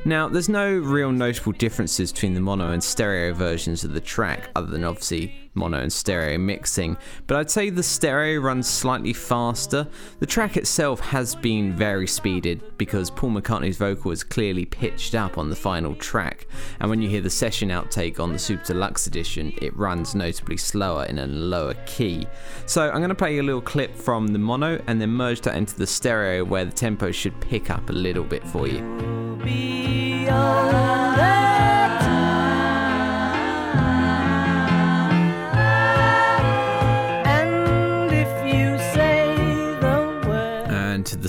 Now, 0.05 0.29
there's 0.29 0.51
no 0.51 0.71
real 0.71 1.13
notable 1.13 1.53
differences 1.53 2.13
between 2.13 2.35
the 2.35 2.41
mono 2.41 2.73
and 2.73 2.85
stereo 2.85 3.33
versions 3.33 3.85
of 3.85 3.95
the 3.95 4.03
track, 4.03 4.51
other 4.55 4.67
than 4.67 4.85
obviously 4.85 5.50
mono 5.55 5.79
and 5.79 5.93
stereo 5.93 6.39
mixing, 6.39 6.97
but 7.27 7.37
I'd 7.37 7.51
say 7.51 7.71
the 7.71 7.83
stereo 7.83 8.41
runs 8.41 8.69
slightly 8.69 9.13
faster. 9.13 9.87
The 10.19 10.27
track 10.27 10.57
itself 10.57 11.01
has 11.01 11.35
been 11.35 11.75
vari 11.77 12.07
speeded 12.07 12.63
because 12.79 13.11
Paul 13.11 13.31
McCartney's 13.31 13.77
vocal 13.77 14.11
is 14.11 14.23
clearly 14.23 14.65
pitched 14.65 15.15
up 15.15 15.39
on 15.39 15.51
the 15.51 15.57
final 15.57 15.95
track, 15.95 16.47
and 16.79 16.89
when 16.89 17.03
you 17.03 17.09
hear 17.09 17.21
the 17.21 17.31
session 17.31 17.71
outtake 17.71 18.21
on 18.21 18.33
the 18.33 18.39
Super 18.39 18.65
Deluxe 18.65 19.07
edition, 19.07 19.53
it 19.61 19.77
runs 19.77 20.15
notably 20.15 20.57
slower 20.57 21.05
in 21.05 21.19
a 21.19 21.27
lower 21.27 21.75
key. 21.87 22.27
So 22.67 22.89
I'm 22.91 22.99
going 22.99 23.09
to 23.09 23.15
play 23.15 23.35
you 23.35 23.43
a 23.43 23.45
little 23.45 23.61
clip 23.61 23.95
from 23.97 24.29
the 24.29 24.39
mono 24.39 24.81
and 24.87 25.01
then 25.01 25.11
merge 25.11 25.41
that 25.43 25.57
into 25.57 25.77
the 25.77 25.87
stereo 25.87 26.45
where 26.45 26.65
the 26.65 26.73
tempo 26.73 27.11
should 27.11 27.39
pick 27.41 27.71
up 27.71 27.91
a 27.91 27.93
little 27.93 28.25
bit 28.25 28.47
for 28.47 28.67
you. 28.67 28.81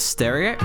Stereo. 0.01 0.57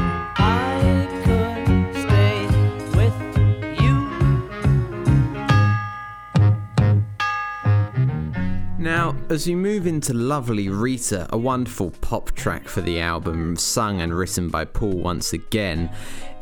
Now, 8.79 9.17
as 9.29 9.49
you 9.49 9.57
move 9.57 9.87
into 9.87 10.15
Lovely 10.15 10.69
Rita, 10.69 11.27
a 11.31 11.37
wonderful 11.37 11.91
pop 12.01 12.31
track 12.33 12.69
for 12.69 12.81
the 12.81 13.01
album, 13.01 13.57
sung 13.57 14.01
and 14.01 14.15
written 14.17 14.49
by 14.49 14.65
Paul 14.65 14.99
once 14.99 15.33
again, 15.33 15.91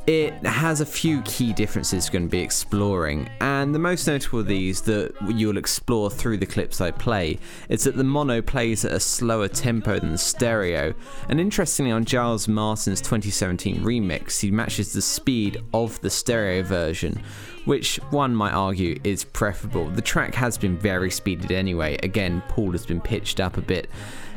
it 0.06 0.34
has 0.44 0.82
a 0.82 0.86
few 0.86 1.22
key 1.22 1.54
differences 1.54 2.10
going 2.10 2.26
to 2.26 2.30
be 2.30 2.40
exploring, 2.40 3.28
and 3.40 3.74
the 3.74 3.78
most 3.78 4.06
notable 4.06 4.40
of 4.40 4.46
these 4.46 4.82
that 4.82 5.14
you'll 5.28 5.56
explore 5.56 6.10
through 6.10 6.36
the 6.36 6.46
clips 6.46 6.80
I 6.80 6.90
play 6.90 7.38
is 7.70 7.84
that 7.84 7.96
the 7.96 8.04
mono 8.04 8.42
plays 8.42 8.84
at 8.84 8.92
a 8.92 9.00
slower 9.00 9.48
tempo 9.48 9.98
than 9.98 10.12
the 10.12 10.18
stereo, 10.18 10.92
and 11.30 11.40
interestingly, 11.40 11.90
on 11.90 12.04
Giles 12.04 12.46
Martin's 12.48 13.00
2017 13.00 13.80
remix, 13.80 14.40
he 14.40 14.50
matches 14.50 14.92
the 14.92 15.00
speed 15.00 15.62
of 15.72 15.98
the 16.02 16.10
stereo 16.10 16.62
version, 16.62 17.22
which 17.64 17.96
one 18.10 18.34
might 18.34 18.52
argue 18.52 19.00
is 19.04 19.24
preferable. 19.24 19.88
The 19.88 20.02
track 20.02 20.34
has 20.34 20.58
been 20.58 20.76
vari 20.76 21.10
speeded 21.10 21.50
anyway, 21.50 21.96
again, 22.02 22.42
Paul 22.48 22.72
has 22.72 22.84
been 22.84 23.00
pitched 23.00 23.40
up 23.40 23.56
a 23.56 23.62
bit, 23.62 23.88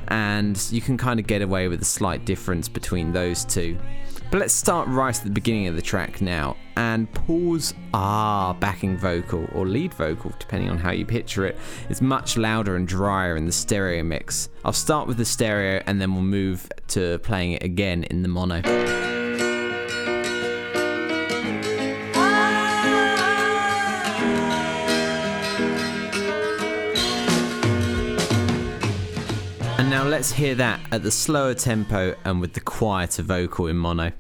and 0.08 0.58
you 0.72 0.80
can 0.80 0.98
kind 0.98 1.20
of 1.20 1.28
get 1.28 1.42
away 1.42 1.68
with 1.68 1.82
a 1.82 1.86
slight 1.86 2.24
difference 2.24 2.70
between 2.70 3.12
those 3.12 3.44
two. 3.44 3.78
But 4.30 4.40
let's 4.40 4.54
start 4.54 4.90
right 4.90 5.16
at 5.16 5.24
the 5.24 5.30
beginning 5.30 5.68
of 5.68 5.76
the 5.76 5.82
track 5.82 6.22
now 6.22 6.58
and 6.76 7.12
Paul's 7.14 7.74
ah 7.94 8.54
backing 8.60 8.98
vocal 8.98 9.48
or 9.54 9.66
lead 9.66 9.94
vocal, 9.94 10.34
depending 10.38 10.70
on 10.70 10.78
how 10.78 10.92
you 10.92 11.06
picture 11.06 11.46
it, 11.46 11.58
is 11.90 12.02
much 12.02 12.38
louder 12.38 12.76
and 12.76 12.88
drier 12.88 13.38
in 13.38 13.46
the 13.46 13.52
stereo 13.52 14.04
mix. 14.04 14.50
I'll 14.66 14.74
start 14.74 15.08
with 15.08 15.18
the 15.18 15.26
stereo 15.26 15.82
and 15.88 16.02
then 16.02 16.14
we'll 16.14 16.24
move 16.24 16.70
to 16.90 17.20
playing 17.20 17.54
it 17.54 17.64
again 17.64 18.04
in 18.04 18.22
the 18.22 18.28
mono. 18.28 19.17
Let's 30.18 30.32
hear 30.32 30.56
that 30.56 30.80
at 30.92 31.04
the 31.04 31.12
slower 31.12 31.54
tempo 31.54 32.16
and 32.26 32.42
with 32.42 32.54
the 32.54 32.60
quieter 32.60 33.22
vocal 33.22 33.68
in 33.68 33.78
mono. 33.78 34.12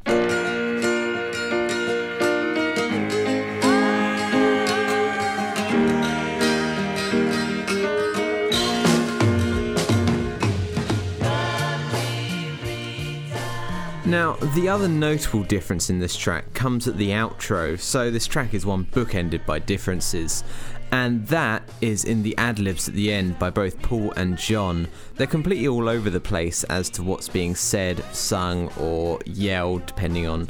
Now, 14.06 14.34
the 14.54 14.70
other 14.70 14.88
notable 14.88 15.44
difference 15.44 15.90
in 15.90 15.98
this 15.98 16.16
track 16.16 16.54
comes 16.54 16.88
at 16.88 16.98
the 16.98 17.10
outro, 17.10 17.80
so 17.80 18.12
this 18.12 18.28
track 18.28 18.54
is 18.54 18.68
one 18.68 18.86
bookended 18.86 19.48
by 19.48 19.58
differences, 19.58 20.44
and 20.92 21.28
that 21.28 21.64
is 21.82 22.06
in 22.06 22.24
the 22.24 22.38
ad 22.38 22.60
libs 22.60 22.88
at 22.88 22.94
the 22.94 23.12
end 23.12 23.38
by 23.40 23.50
both 23.50 23.82
Paul 23.82 24.12
and 24.14 24.38
John. 24.38 24.88
They're 25.16 25.28
completely 25.28 25.68
all 25.68 25.90
over 25.90 26.10
the 26.10 26.20
place 26.20 26.64
as 26.66 26.90
to 26.92 27.04
what's 27.04 27.30
being 27.30 27.56
said, 27.56 28.04
sung, 28.14 28.70
or 28.80 29.20
yelled, 29.26 29.86
depending 29.86 30.28
on 30.28 30.48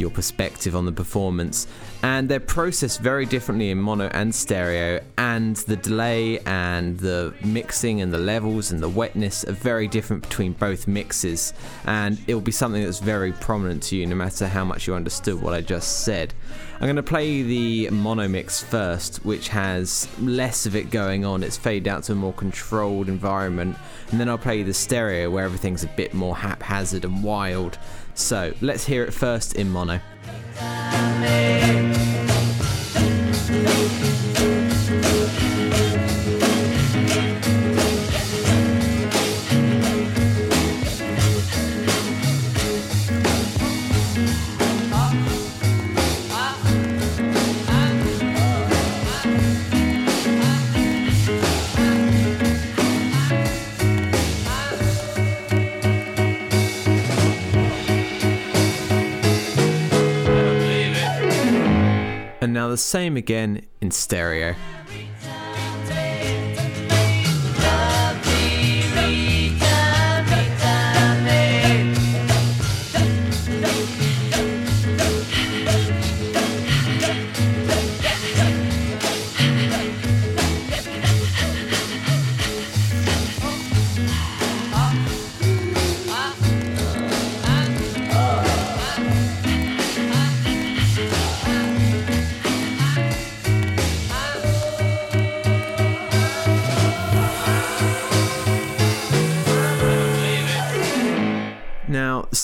your 0.00 0.10
perspective 0.10 0.76
on 0.76 0.84
the 0.84 0.92
performance. 0.92 1.66
And 2.02 2.28
they're 2.28 2.40
processed 2.40 3.00
very 3.00 3.26
differently 3.26 3.70
in 3.70 3.78
mono 3.78 4.08
and 4.08 4.34
stereo, 4.34 5.02
and 5.18 5.56
the 5.56 5.76
delay 5.76 6.38
and 6.40 6.98
the 6.98 7.34
mixing 7.44 8.00
and 8.00 8.12
the 8.12 8.18
levels 8.18 8.70
and 8.70 8.80
the 8.80 8.88
wetness 8.88 9.44
are 9.44 9.52
very 9.52 9.88
different 9.88 10.22
between 10.22 10.52
both 10.52 10.86
mixes. 10.86 11.52
And 11.86 12.18
it'll 12.26 12.40
be 12.40 12.52
something 12.52 12.82
that's 12.82 13.00
very 13.00 13.32
prominent 13.32 13.82
to 13.84 13.96
you 13.96 14.06
no 14.06 14.14
matter 14.14 14.46
how 14.46 14.64
much 14.64 14.86
you 14.86 14.94
understood 14.94 15.40
what 15.40 15.54
I 15.54 15.60
just 15.60 16.04
said. 16.04 16.34
I'm 16.74 16.82
going 16.82 16.96
to 16.96 17.02
play 17.02 17.40
the 17.40 17.88
mono 17.88 18.28
mix 18.28 18.62
first, 18.62 19.24
which 19.24 19.48
has 19.48 20.08
less 20.20 20.66
of 20.66 20.76
it 20.76 20.90
going 20.90 21.24
on. 21.24 21.42
It's 21.42 21.56
faded 21.56 21.88
out 21.88 22.02
to 22.04 22.12
a 22.12 22.14
more 22.14 22.34
controlled 22.34 23.08
environment. 23.08 23.78
And 24.10 24.20
then 24.20 24.28
I'll 24.28 24.36
play 24.36 24.62
the 24.62 24.74
stereo 24.74 25.30
where 25.30 25.46
everything's 25.46 25.84
a 25.84 25.88
bit 25.88 26.12
more 26.12 26.36
haphazard 26.36 27.06
and 27.06 27.24
wild. 27.24 27.78
So 28.16 28.52
let's 28.62 28.86
hear 28.86 29.04
it 29.04 29.12
first 29.12 29.54
in 29.56 29.70
mono. 29.70 30.00
And 62.46 62.54
now 62.54 62.68
the 62.68 62.76
same 62.76 63.16
again 63.16 63.62
in 63.80 63.90
stereo. 63.90 64.54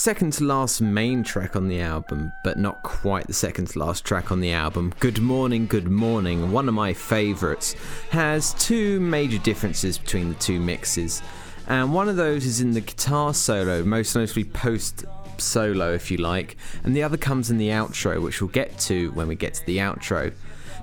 Second 0.03 0.33
to 0.33 0.43
last 0.43 0.81
main 0.81 1.23
track 1.23 1.55
on 1.55 1.69
the 1.69 1.81
album, 1.81 2.33
but 2.43 2.59
not 2.59 2.83
quite 2.83 3.25
the 3.29 3.33
second 3.33 3.69
to 3.69 3.79
last 3.79 4.05
track 4.05 4.33
on 4.33 4.41
the 4.41 4.53
album, 4.53 4.93
Good 4.99 5.21
Morning, 5.21 5.69
Good 5.69 5.87
Morning, 5.87 6.51
one 6.51 6.67
of 6.67 6.75
my 6.75 6.93
favourites, 6.93 7.75
has 8.11 8.53
two 8.55 8.99
major 8.99 9.39
differences 9.39 9.99
between 9.99 10.29
the 10.29 10.35
two 10.35 10.59
mixes. 10.59 11.23
And 11.69 11.95
one 11.95 12.09
of 12.09 12.17
those 12.17 12.45
is 12.47 12.61
in 12.61 12.73
the 12.73 12.81
guitar 12.81 13.33
solo, 13.33 13.85
most 13.85 14.17
notably 14.17 14.43
post 14.43 15.05
solo, 15.39 15.93
if 15.93 16.11
you 16.11 16.17
like, 16.17 16.57
and 16.83 16.97
the 16.97 17.05
other 17.05 17.17
comes 17.17 17.53
in 17.53 17.59
the 17.59 17.69
outro, 17.69 18.21
which 18.21 18.41
we'll 18.41 18.51
get 18.51 18.77
to 18.81 19.13
when 19.13 19.29
we 19.29 19.37
get 19.37 19.55
to 19.55 19.67
the 19.67 19.79
outro. 19.79 20.33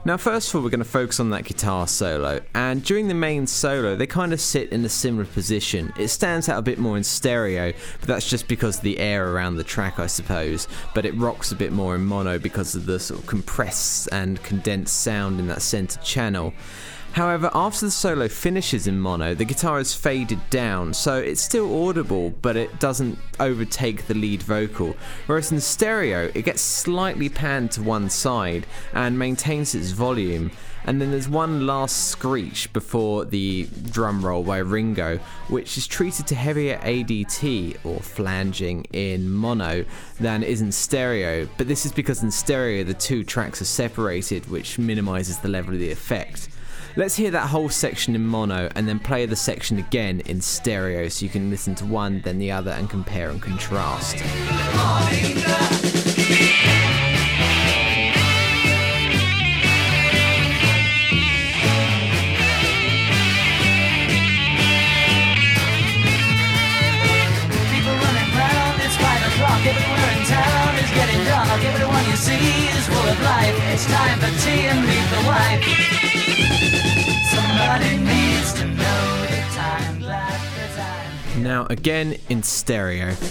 Now, 0.05 0.15
first 0.15 0.49
of 0.49 0.55
all, 0.55 0.61
we're 0.61 0.69
going 0.69 0.79
to 0.79 0.85
focus 0.85 1.19
on 1.19 1.29
that 1.31 1.43
guitar 1.43 1.85
solo, 1.85 2.39
and 2.55 2.81
during 2.83 3.09
the 3.09 3.13
main 3.13 3.45
solo, 3.45 3.97
they 3.97 4.07
kind 4.07 4.31
of 4.31 4.39
sit 4.39 4.69
in 4.71 4.85
a 4.85 4.89
similar 4.89 5.25
position. 5.25 5.91
It 5.99 6.07
stands 6.07 6.47
out 6.47 6.57
a 6.57 6.61
bit 6.61 6.79
more 6.79 6.95
in 6.95 7.03
stereo, 7.03 7.73
but 7.99 8.07
that's 8.07 8.29
just 8.29 8.47
because 8.47 8.77
of 8.77 8.83
the 8.83 8.97
air 8.97 9.33
around 9.33 9.57
the 9.57 9.63
track, 9.63 9.99
I 9.99 10.07
suppose. 10.07 10.69
But 10.95 11.05
it 11.05 11.13
rocks 11.15 11.51
a 11.51 11.55
bit 11.55 11.73
more 11.73 11.95
in 11.95 12.05
mono 12.05 12.39
because 12.39 12.75
of 12.75 12.85
the 12.85 12.97
sort 12.97 13.19
of 13.19 13.27
compressed 13.27 14.07
and 14.13 14.41
condensed 14.41 15.01
sound 15.01 15.37
in 15.37 15.47
that 15.47 15.61
center 15.61 15.99
channel. 15.99 16.53
However, 17.13 17.49
after 17.53 17.85
the 17.85 17.91
solo 17.91 18.27
finishes 18.27 18.87
in 18.87 18.99
mono, 18.99 19.33
the 19.33 19.43
guitar 19.43 19.79
is 19.79 19.93
faded 19.93 20.39
down, 20.49 20.93
so 20.93 21.17
it's 21.17 21.41
still 21.41 21.87
audible, 21.87 22.29
but 22.41 22.55
it 22.55 22.79
doesn't 22.79 23.17
overtake 23.39 24.07
the 24.07 24.13
lead 24.13 24.43
vocal. 24.43 24.95
Whereas 25.25 25.51
in 25.51 25.59
stereo, 25.59 26.31
it 26.33 26.43
gets 26.43 26.61
slightly 26.61 27.27
panned 27.27 27.71
to 27.71 27.81
one 27.81 28.09
side 28.09 28.67
and 28.93 29.17
maintains 29.17 29.73
its 29.73 29.91
volume. 29.91 30.51
And 30.85 31.01
then 31.01 31.11
there's 31.11 31.27
one 31.27 31.67
last 31.67 32.07
screech 32.07 32.71
before 32.71 33.25
the 33.25 33.67
drum 33.91 34.25
roll 34.25 34.43
by 34.43 34.59
Ringo, 34.59 35.19
which 35.49 35.77
is 35.77 35.87
treated 35.87 36.25
to 36.27 36.35
heavier 36.35 36.77
ADT 36.77 37.83
or 37.83 37.99
flanging 37.99 38.85
in 38.93 39.29
mono 39.29 39.83
than 40.19 40.41
is 40.41 40.61
in 40.61 40.71
stereo. 40.71 41.49
But 41.57 41.67
this 41.67 41.85
is 41.85 41.91
because 41.91 42.23
in 42.23 42.31
stereo 42.31 42.83
the 42.85 42.93
two 42.93 43.23
tracks 43.23 43.61
are 43.61 43.65
separated, 43.65 44.49
which 44.49 44.79
minimizes 44.79 45.39
the 45.39 45.49
level 45.49 45.73
of 45.73 45.79
the 45.79 45.91
effect. 45.91 46.49
Let's 46.95 47.15
hear 47.15 47.31
that 47.31 47.47
whole 47.47 47.69
section 47.69 48.15
in 48.15 48.25
mono 48.25 48.69
and 48.75 48.87
then 48.87 48.99
play 48.99 49.25
the 49.25 49.35
section 49.35 49.77
again 49.77 50.21
in 50.21 50.41
stereo 50.41 51.07
so 51.07 51.23
you 51.23 51.29
can 51.29 51.49
listen 51.49 51.75
to 51.75 51.85
one, 51.85 52.21
then 52.21 52.39
the 52.39 52.51
other, 52.51 52.71
and 52.71 52.89
compare 52.89 53.29
and 53.29 53.41
contrast. 53.41 54.17
Everyone 71.61 72.05
you 72.05 72.15
see 72.15 72.33
is 72.33 72.87
full 72.87 72.97
of 72.97 73.21
life. 73.21 73.55
It's 73.73 73.85
time 73.85 74.19
for 74.19 74.31
tea 74.41 74.67
and 74.67 74.83
the 74.83 75.27
wife. 75.27 76.28
Now, 81.49 81.65
again 81.69 82.17
in 82.29 82.43
stereo. 82.43 83.09
People 83.09 83.25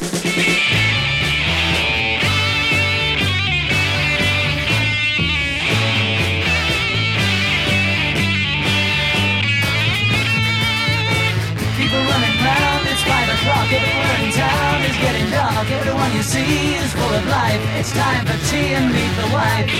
running 11.98 12.38
round, 12.42 12.88
it's 12.88 13.02
five 13.02 13.28
o'clock. 13.28 13.70
Everywhere 13.70 14.18
in 14.24 14.32
town 14.32 14.82
is 14.82 14.96
getting 14.98 15.30
dark. 15.30 15.70
Everyone 15.70 16.12
you 16.14 16.22
see 16.22 16.74
is 16.74 16.92
full 16.92 17.02
of 17.02 17.26
life. 17.26 17.60
It's 17.78 17.92
time 17.92 18.24
for 18.24 18.38
tea 18.50 18.74
and 18.74 18.90
meet 18.92 19.16
the 19.20 19.28
wife. 19.32 19.70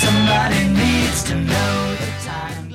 Somebody 0.00 0.68
needs 0.68 1.22
to 1.24 1.34
know 1.34 1.96
the 2.00 2.06
time. 2.24 2.31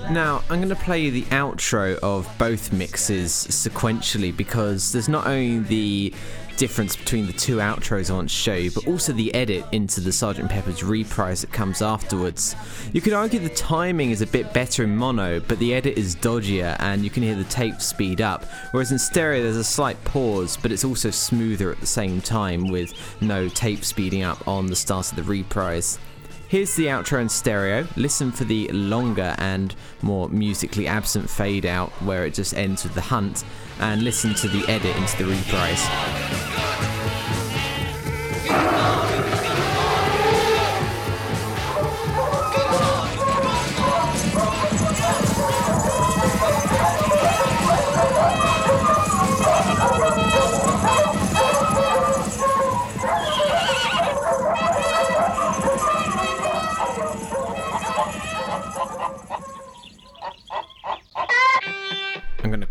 Now, 0.10 0.42
I'm 0.50 0.60
going 0.60 0.70
to 0.70 0.76
play 0.76 1.02
you 1.02 1.12
the 1.12 1.24
outro 1.24 2.00
of 2.00 2.34
both 2.38 2.72
mixes 2.72 3.34
sequentially 3.34 4.36
because 4.36 4.94
there's 4.94 5.10
not 5.10 5.28
only 5.28 5.60
the 5.60 6.14
difference 6.56 6.96
between 6.96 7.28
the 7.28 7.34
two 7.34 7.58
outros 7.58 8.10
I 8.10 8.14
want 8.14 8.30
to 8.30 8.36
show 8.36 8.56
you, 8.56 8.72
but 8.72 8.88
also 8.88 9.12
the 9.12 9.34
edit 9.36 9.66
into 9.74 10.00
the 10.00 10.12
Sgt. 10.12 10.50
Pepper's 10.50 10.82
reprise 10.82 11.42
that 11.42 11.52
comes 11.52 11.82
afterwards. 11.82 12.56
You 12.94 13.02
could 13.02 13.12
argue 13.12 13.40
the 13.40 13.50
timing 13.50 14.12
is 14.12 14.22
a 14.22 14.28
bit 14.28 14.54
better 14.54 14.86
in 14.86 14.96
mono, 14.96 15.42
but 15.42 15.60
the 15.60 15.74
edit 15.74 15.98
is 15.98 16.16
dodgier 16.16 16.78
and 16.80 17.04
you 17.04 17.10
can 17.10 17.22
hear 17.22 17.36
the 17.36 17.44
tape 17.44 17.82
speed 17.82 18.22
up, 18.22 18.46
whereas 18.72 18.94
in 18.94 19.00
stereo 19.00 19.44
there's 19.44 19.58
a 19.58 19.64
slight 19.64 20.02
pause, 20.06 20.58
but 20.58 20.72
it's 20.72 20.86
also 20.86 21.12
smoother 21.12 21.70
at 21.70 21.82
the 21.82 21.86
same 21.86 22.22
time 22.22 22.70
with 22.70 22.94
no 23.20 23.50
tape 23.50 23.84
speeding 23.84 24.24
up 24.24 24.48
on 24.48 24.68
the 24.68 24.76
start 24.76 25.10
of 25.12 25.18
the 25.18 25.24
reprise. 25.24 26.00
Here's 26.50 26.76
the 26.76 26.86
outro 26.86 27.20
in 27.20 27.28
stereo. 27.28 27.86
Listen 27.98 28.32
for 28.32 28.46
the 28.46 28.70
longer 28.70 29.36
and 29.38 29.76
more 30.02 30.30
musically 30.30 30.88
absent 30.88 31.30
fade 31.30 31.66
out 31.66 31.90
where 32.02 32.26
it 32.26 32.34
just 32.34 32.56
ends 32.56 32.86
with 32.86 32.94
the 32.94 33.02
hunt, 33.02 33.44
and 33.82 34.02
listen 34.02 34.34
to 34.36 34.48
the 34.48 34.64
edit 34.72 34.96
into 34.96 35.18
the 35.18 35.26
reprise. 35.26 36.97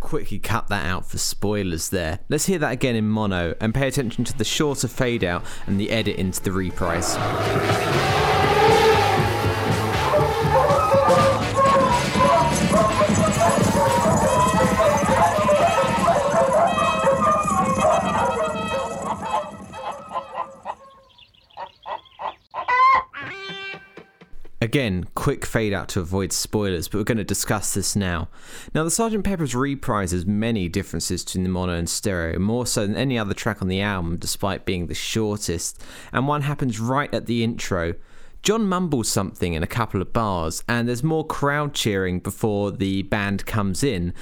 Quickly 0.06 0.38
cut 0.38 0.68
that 0.68 0.86
out 0.86 1.04
for 1.04 1.18
spoilers 1.18 1.88
there. 1.88 2.20
Let's 2.28 2.46
hear 2.46 2.60
that 2.60 2.70
again 2.70 2.94
in 2.94 3.08
mono 3.08 3.56
and 3.60 3.74
pay 3.74 3.88
attention 3.88 4.22
to 4.24 4.38
the 4.38 4.44
shorter 4.44 4.86
fade 4.86 5.24
out 5.24 5.44
and 5.66 5.80
the 5.80 5.90
edit 5.90 6.14
into 6.14 6.40
the 6.40 6.52
reprise. 6.52 7.16
Again, 24.66 25.06
quick 25.14 25.46
fade 25.46 25.72
out 25.72 25.86
to 25.90 26.00
avoid 26.00 26.32
spoilers, 26.32 26.88
but 26.88 26.98
we're 26.98 27.04
going 27.04 27.18
to 27.18 27.22
discuss 27.24 27.72
this 27.72 27.94
now. 27.94 28.28
Now, 28.74 28.82
the 28.82 28.90
Sgt. 28.90 29.22
Pepper's 29.22 29.54
reprise 29.54 30.10
has 30.10 30.26
many 30.26 30.68
differences 30.68 31.24
between 31.24 31.44
the 31.44 31.50
mono 31.50 31.74
and 31.74 31.88
stereo, 31.88 32.40
more 32.40 32.66
so 32.66 32.84
than 32.84 32.96
any 32.96 33.16
other 33.16 33.32
track 33.32 33.62
on 33.62 33.68
the 33.68 33.80
album, 33.80 34.16
despite 34.16 34.64
being 34.64 34.88
the 34.88 34.92
shortest. 34.94 35.80
And 36.12 36.26
one 36.26 36.42
happens 36.42 36.80
right 36.80 37.14
at 37.14 37.26
the 37.26 37.44
intro. 37.44 37.94
John 38.42 38.66
mumbles 38.66 39.08
something 39.08 39.54
in 39.54 39.62
a 39.62 39.68
couple 39.68 40.02
of 40.02 40.12
bars, 40.12 40.64
and 40.68 40.88
there's 40.88 41.04
more 41.04 41.24
crowd 41.24 41.72
cheering 41.72 42.18
before 42.18 42.72
the 42.72 43.02
band 43.02 43.46
comes 43.46 43.84
in. 43.84 44.14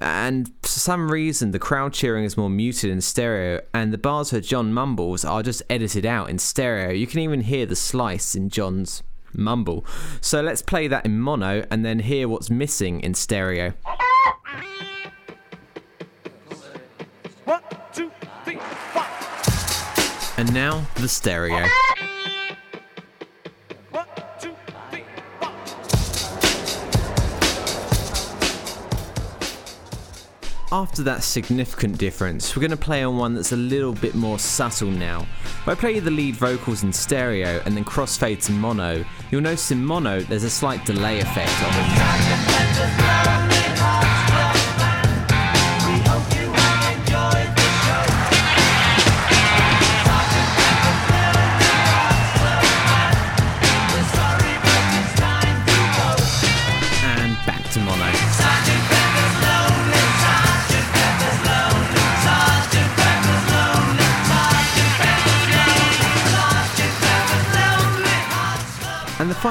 And 0.00 0.50
for 0.62 0.80
some 0.80 1.12
reason, 1.12 1.52
the 1.52 1.60
crowd 1.60 1.92
cheering 1.92 2.24
is 2.24 2.36
more 2.36 2.50
muted 2.50 2.90
in 2.90 3.02
stereo, 3.02 3.60
and 3.72 3.92
the 3.92 3.98
bars 3.98 4.32
where 4.32 4.40
John 4.40 4.72
mumbles 4.72 5.24
are 5.24 5.44
just 5.44 5.62
edited 5.70 6.04
out 6.04 6.28
in 6.28 6.40
stereo. 6.40 6.90
You 6.90 7.06
can 7.06 7.20
even 7.20 7.42
hear 7.42 7.66
the 7.66 7.76
slice 7.76 8.34
in 8.34 8.48
John's 8.48 9.04
mumble. 9.34 9.84
So 10.20 10.40
let's 10.40 10.62
play 10.62 10.88
that 10.88 11.04
in 11.06 11.20
mono 11.20 11.64
and 11.70 11.84
then 11.84 12.00
hear 12.00 12.28
what's 12.28 12.50
missing 12.50 13.00
in 13.00 13.14
stereo. 13.14 13.74
And 20.38 20.52
now 20.52 20.86
the 20.96 21.08
stereo. 21.08 21.68
After 30.72 31.02
that 31.02 31.22
significant 31.22 31.98
difference, 31.98 32.56
we're 32.56 32.62
going 32.62 32.70
to 32.70 32.78
play 32.78 33.04
on 33.04 33.18
one 33.18 33.34
that's 33.34 33.52
a 33.52 33.56
little 33.56 33.92
bit 33.92 34.14
more 34.14 34.38
subtle 34.38 34.90
now. 34.90 35.26
If 35.62 35.68
I 35.68 35.74
play 35.76 36.00
the 36.00 36.10
lead 36.10 36.34
vocals 36.34 36.82
in 36.82 36.92
stereo 36.92 37.62
and 37.64 37.76
then 37.76 37.84
crossfade 37.84 38.42
to 38.46 38.52
mono, 38.52 39.04
you'll 39.30 39.42
notice 39.42 39.70
in 39.70 39.84
mono 39.84 40.18
there's 40.18 40.42
a 40.42 40.50
slight 40.50 40.84
delay 40.84 41.20
effect 41.20 41.52
on 41.62 43.21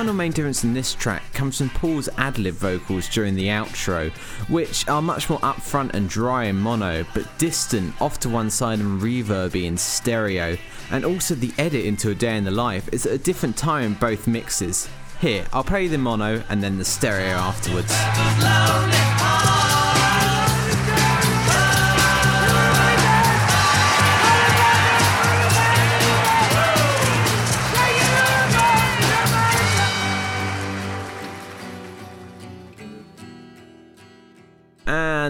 final 0.01 0.15
main 0.15 0.31
difference 0.31 0.63
in 0.63 0.73
this 0.73 0.95
track 0.95 1.21
comes 1.31 1.59
from 1.59 1.69
Paul's 1.69 2.09
ad 2.17 2.39
lib 2.39 2.55
vocals 2.55 3.07
during 3.07 3.35
the 3.35 3.49
outro, 3.49 4.11
which 4.49 4.87
are 4.87 4.99
much 4.99 5.29
more 5.29 5.37
upfront 5.41 5.93
and 5.93 6.09
dry 6.09 6.45
in 6.45 6.55
mono, 6.55 7.05
but 7.13 7.37
distant, 7.37 7.93
off 8.01 8.19
to 8.19 8.27
one 8.27 8.49
side 8.49 8.79
and 8.79 8.99
reverby 8.99 9.65
in 9.65 9.77
stereo. 9.77 10.57
And 10.89 11.05
also 11.05 11.35
the 11.35 11.53
edit 11.59 11.85
into 11.85 12.09
A 12.09 12.15
Day 12.15 12.35
in 12.35 12.45
the 12.45 12.49
Life 12.49 12.89
is 12.91 13.05
at 13.05 13.11
a 13.11 13.17
different 13.19 13.55
time 13.55 13.83
in 13.83 13.93
both 13.93 14.25
mixes. 14.25 14.89
Here, 15.19 15.45
I'll 15.53 15.63
play 15.63 15.85
the 15.85 15.99
mono 15.99 16.41
and 16.49 16.63
then 16.63 16.79
the 16.79 16.85
stereo 16.85 17.35
afterwards. 17.35 17.93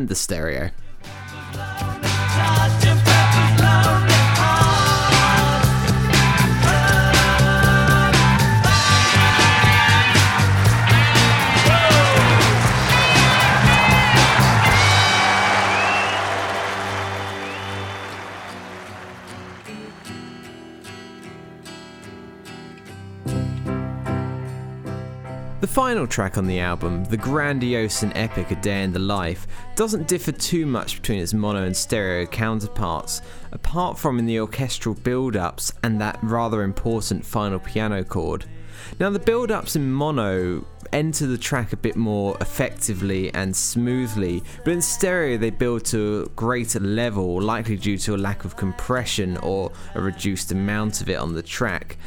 And 0.02 0.10
the 0.10 0.16
stereo. 0.16 0.72
Final 25.92 26.08
track 26.08 26.38
on 26.38 26.48
the 26.48 26.58
album, 26.58 27.04
the 27.04 27.18
grandiose 27.18 28.02
and 28.02 28.16
epic 28.16 28.50
A 28.50 28.56
Day 28.56 28.82
in 28.82 28.94
the 28.94 29.00
Life, 29.00 29.46
doesn't 29.76 30.08
differ 30.08 30.32
too 30.32 30.66
much 30.66 30.96
between 30.96 31.20
its 31.20 31.34
mono 31.34 31.66
and 31.66 31.76
stereo 31.76 32.26
counterparts, 32.26 33.22
apart 33.52 34.00
from 34.00 34.18
in 34.18 34.26
the 34.26 34.40
orchestral 34.40 34.96
build 34.96 35.36
ups 35.36 35.74
and 35.84 36.00
that 36.00 36.18
rather 36.24 36.64
important 36.64 37.26
final 37.26 37.60
piano 37.60 38.06
chord. 38.06 38.46
Now, 39.02 39.10
the 39.10 39.20
build 39.20 39.52
ups 39.52 39.76
in 39.76 39.92
mono 39.92 40.66
enter 40.94 41.28
the 41.28 41.38
track 41.38 41.74
a 41.74 41.78
bit 41.78 41.96
more 41.96 42.38
effectively 42.42 43.34
and 43.34 43.56
smoothly, 43.56 44.44
but 44.64 44.74
in 44.74 44.82
stereo 44.82 45.38
they 45.38 45.50
build 45.50 45.86
to 45.86 46.24
a 46.24 46.30
greater 46.30 46.80
level, 46.80 47.42
likely 47.42 47.78
due 47.78 47.98
to 48.00 48.16
a 48.16 48.18
lack 48.18 48.46
of 48.46 48.56
compression 48.58 49.38
or 49.38 49.72
a 49.96 50.02
reduced 50.02 50.52
amount 50.52 51.02
of 51.02 51.10
it 51.10 51.16
on 51.16 51.34
the 51.34 51.44
track. 51.44 51.98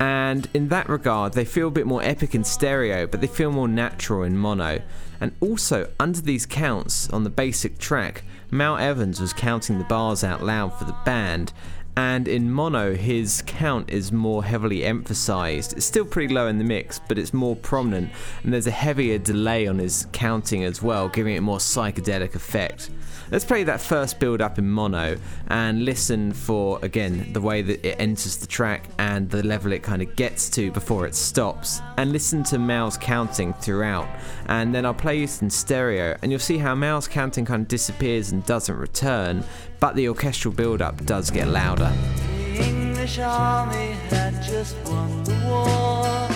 And 0.00 0.48
in 0.54 0.68
that 0.68 0.88
regard, 0.88 1.34
they 1.34 1.44
feel 1.44 1.68
a 1.68 1.70
bit 1.70 1.86
more 1.86 2.02
epic 2.02 2.34
in 2.34 2.44
stereo, 2.44 3.06
but 3.06 3.20
they 3.20 3.26
feel 3.26 3.52
more 3.52 3.68
natural 3.68 4.24
in 4.24 4.36
mono. 4.36 4.82
And 5.20 5.32
also, 5.40 5.90
under 6.00 6.20
these 6.20 6.46
counts 6.46 7.08
on 7.10 7.24
the 7.24 7.30
basic 7.30 7.78
track, 7.78 8.24
Mal 8.50 8.76
Evans 8.76 9.20
was 9.20 9.32
counting 9.32 9.78
the 9.78 9.84
bars 9.84 10.22
out 10.22 10.42
loud 10.42 10.78
for 10.78 10.84
the 10.84 10.96
band, 11.04 11.52
and 11.96 12.26
in 12.26 12.50
mono, 12.50 12.94
his 12.94 13.42
count 13.46 13.90
is 13.90 14.10
more 14.10 14.44
heavily 14.44 14.84
emphasized. 14.84 15.74
It's 15.74 15.86
still 15.86 16.04
pretty 16.04 16.32
low 16.34 16.48
in 16.48 16.58
the 16.58 16.64
mix, 16.64 16.98
but 16.98 17.18
it's 17.18 17.32
more 17.32 17.56
prominent, 17.56 18.10
and 18.42 18.52
there's 18.52 18.66
a 18.66 18.72
heavier 18.72 19.18
delay 19.18 19.66
on 19.66 19.78
his 19.78 20.06
counting 20.12 20.64
as 20.64 20.82
well, 20.82 21.08
giving 21.08 21.34
it 21.34 21.40
more 21.40 21.58
psychedelic 21.58 22.34
effect. 22.34 22.90
Let's 23.30 23.44
play 23.44 23.64
that 23.64 23.80
first 23.80 24.20
build 24.20 24.42
up 24.42 24.58
in 24.58 24.68
mono 24.68 25.16
and 25.48 25.84
listen 25.84 26.32
for, 26.32 26.78
again, 26.82 27.32
the 27.32 27.40
way 27.40 27.62
that 27.62 27.84
it 27.84 27.96
enters 27.98 28.36
the 28.36 28.46
track 28.46 28.88
and 28.98 29.30
the 29.30 29.42
level 29.42 29.72
it 29.72 29.82
kind 29.82 30.02
of 30.02 30.14
gets 30.14 30.50
to 30.50 30.70
before 30.70 31.06
it 31.06 31.14
stops. 31.14 31.80
And 31.96 32.12
listen 32.12 32.42
to 32.44 32.58
Mal's 32.58 32.98
counting 32.98 33.54
throughout. 33.54 34.08
And 34.46 34.74
then 34.74 34.84
I'll 34.84 34.92
play 34.92 35.22
it 35.22 35.40
in 35.40 35.48
stereo, 35.48 36.16
and 36.20 36.30
you'll 36.30 36.38
see 36.38 36.58
how 36.58 36.74
Mal's 36.74 37.08
counting 37.08 37.46
kind 37.46 37.62
of 37.62 37.68
disappears 37.68 38.30
and 38.30 38.44
doesn't 38.44 38.76
return, 38.76 39.42
but 39.80 39.94
the 39.94 40.08
orchestral 40.08 40.52
build 40.54 40.80
up 40.82 41.04
does 41.04 41.30
get 41.30 41.48
louder. 41.48 41.92
The 42.36 42.64
English 42.64 43.18
army 43.18 43.92
had 44.10 44.42
just 44.42 44.76
won 44.86 45.24
the 45.24 45.34
war. 45.46 46.28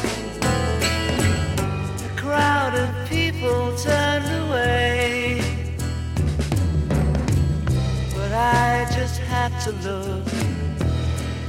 A 2.05 2.21
crowd 2.21 2.75
of 2.75 3.09
people 3.09 3.77
turned 3.77 4.27
away. 4.45 5.41
But 8.15 8.33
I 8.33 8.87
just 8.95 9.21
had 9.21 9.59
to 9.65 9.73
look, 9.89 10.29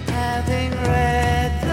having 0.07 0.71
read 0.71 1.68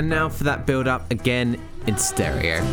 And 0.00 0.08
now 0.08 0.30
for 0.30 0.44
that 0.44 0.64
build 0.64 0.88
up 0.88 1.10
again 1.10 1.60
in 1.86 1.98
stereo. 1.98 2.64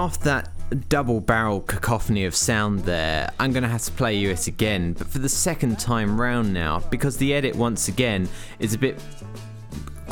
After 0.00 0.24
that 0.24 0.48
double 0.88 1.20
barrel 1.20 1.60
cacophony 1.60 2.24
of 2.24 2.34
sound 2.34 2.80
there, 2.80 3.30
I'm 3.38 3.52
going 3.52 3.64
to 3.64 3.68
have 3.68 3.82
to 3.82 3.92
play 3.92 4.16
you 4.16 4.30
it 4.30 4.46
again, 4.46 4.94
but 4.94 5.06
for 5.06 5.18
the 5.18 5.28
second 5.28 5.78
time 5.78 6.18
round 6.18 6.54
now, 6.54 6.78
because 6.90 7.18
the 7.18 7.34
edit 7.34 7.54
once 7.54 7.88
again 7.88 8.26
is 8.60 8.72
a 8.72 8.78
bit 8.78 8.98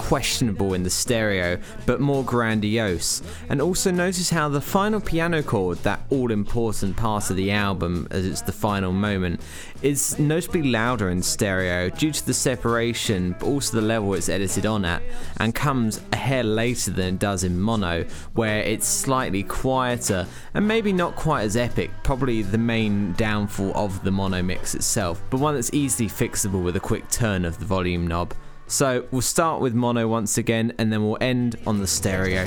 questionable 0.09 0.73
in 0.73 0.83
the 0.83 0.89
stereo, 0.89 1.59
but 1.85 2.01
more 2.01 2.25
grandiose. 2.25 3.21
And 3.51 3.61
also 3.61 3.91
notice 3.91 4.31
how 4.31 4.49
the 4.49 4.59
final 4.59 5.03
piano 5.03 5.43
chord, 5.43 5.77
that 5.83 6.01
all 6.09 6.31
important 6.31 6.97
part 6.97 7.29
of 7.29 7.37
the 7.37 7.51
album, 7.51 8.09
as 8.11 8.25
it's 8.25 8.41
the 8.41 8.51
final 8.51 8.91
moment, 8.91 9.43
is 9.83 10.19
notably 10.19 10.63
louder 10.63 11.11
in 11.11 11.23
stereo 11.23 11.91
due 11.91 12.11
to 12.11 12.25
the 12.25 12.33
separation, 12.33 13.37
but 13.39 13.49
also 13.49 13.77
the 13.79 13.87
level 13.87 14.15
it's 14.15 14.31
edited 14.31 14.65
on 14.65 14.87
at, 14.87 15.03
and 15.41 15.55
comes 15.55 16.01
a 16.15 16.17
hair 16.17 16.43
later 16.43 16.91
than 16.91 17.17
it 17.17 17.19
does 17.19 17.45
in 17.45 17.61
mono, 17.61 18.03
where 18.33 18.63
it's 18.63 18.87
slightly 18.87 19.43
quieter 19.43 20.27
and 20.55 20.67
maybe 20.67 20.91
not 20.91 21.17
quite 21.17 21.43
as 21.43 21.55
epic, 21.55 21.91
probably 22.03 22.41
the 22.41 22.57
main 22.57 23.13
downfall 23.13 23.73
of 23.75 24.03
the 24.05 24.11
mono 24.11 24.43
mix 24.43 24.75
itself, 24.75 25.21
but 25.29 25.39
one 25.39 25.55
that's 25.55 25.71
easily 25.75 26.09
fixable 26.09 26.65
with 26.65 26.77
a 26.77 26.81
quick 26.81 27.07
turn 27.11 27.45
of 27.45 27.59
the 27.59 27.67
volume 27.67 28.07
knob. 28.07 28.33
So 28.69 29.07
we'll 29.11 29.23
start 29.23 29.61
with 29.61 29.75
mono 29.75 30.07
once 30.07 30.37
again 30.39 30.75
and 30.79 30.93
then 30.93 31.03
we'll 31.03 31.19
end 31.21 31.57
on 31.67 31.79
the 31.79 31.87
stereo. 31.87 32.47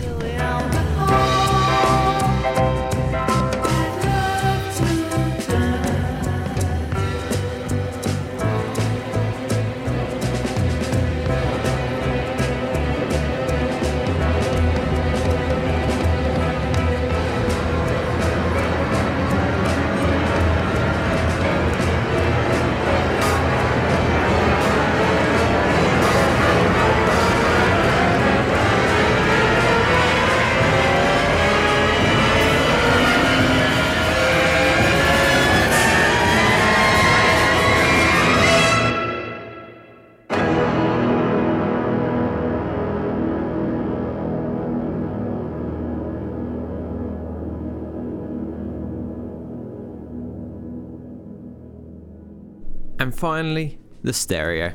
Finally, 53.21 53.77
the 54.01 54.11
stereo. 54.11 54.73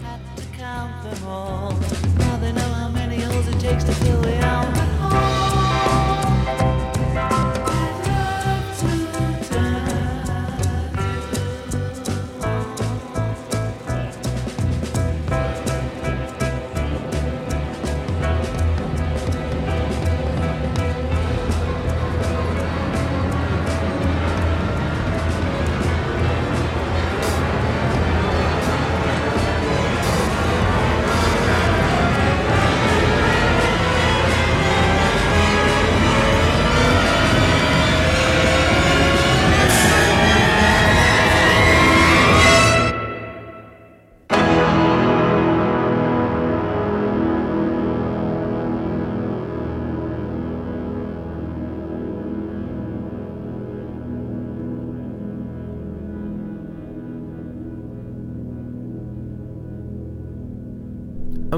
had 0.00 0.20
to 0.36 0.44
count 0.56 1.02
them 1.02 1.26
all. 1.26 1.72
Now 2.18 2.36
they 2.36 2.52
know 2.52 2.60
how 2.60 2.88
many 2.88 3.20
holes 3.20 3.48
it 3.48 3.58
takes 3.58 3.82
to 3.82 3.92
fill 3.94 4.22
the 4.22 4.36
album. 4.36 4.83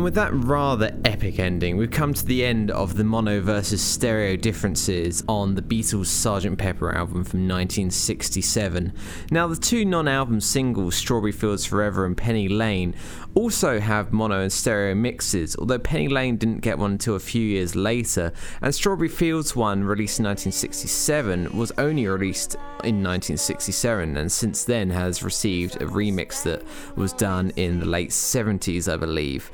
With 0.06 0.14
that 0.14 0.32
rather 0.32 0.96
epic 1.04 1.40
ending, 1.40 1.76
we've 1.76 1.90
come 1.90 2.14
to 2.14 2.24
the 2.24 2.44
end 2.44 2.70
of 2.70 2.96
the 2.96 3.02
mono 3.02 3.40
versus 3.40 3.82
stereo 3.82 4.36
differences 4.36 5.24
on 5.26 5.56
the 5.56 5.60
Beatles' 5.60 6.06
Sgt. 6.06 6.56
Pepper 6.56 6.92
album 6.92 7.24
from 7.24 7.40
1967. 7.40 8.92
Now, 9.32 9.48
the 9.48 9.56
two 9.56 9.84
non 9.84 10.06
album 10.06 10.40
singles, 10.40 10.94
Strawberry 10.94 11.32
Fields 11.32 11.66
Forever 11.66 12.06
and 12.06 12.16
Penny 12.16 12.48
Lane, 12.48 12.94
also 13.34 13.80
have 13.80 14.12
mono 14.12 14.42
and 14.42 14.52
stereo 14.52 14.94
mixes, 14.94 15.56
although 15.56 15.80
Penny 15.80 16.06
Lane 16.06 16.36
didn't 16.36 16.60
get 16.60 16.78
one 16.78 16.92
until 16.92 17.16
a 17.16 17.20
few 17.20 17.42
years 17.42 17.74
later, 17.74 18.32
and 18.62 18.72
Strawberry 18.72 19.08
Fields 19.08 19.56
one, 19.56 19.82
released 19.82 20.20
in 20.20 20.24
1967, 20.26 21.58
was 21.58 21.72
only 21.78 22.06
released 22.06 22.54
in 22.84 23.02
1967 23.02 24.16
and 24.16 24.30
since 24.30 24.62
then 24.62 24.88
has 24.88 25.24
received 25.24 25.82
a 25.82 25.86
remix 25.86 26.44
that 26.44 26.62
was 26.96 27.12
done 27.12 27.50
in 27.56 27.80
the 27.80 27.86
late 27.86 28.10
70s, 28.10 28.90
I 28.90 28.96
believe 28.96 29.50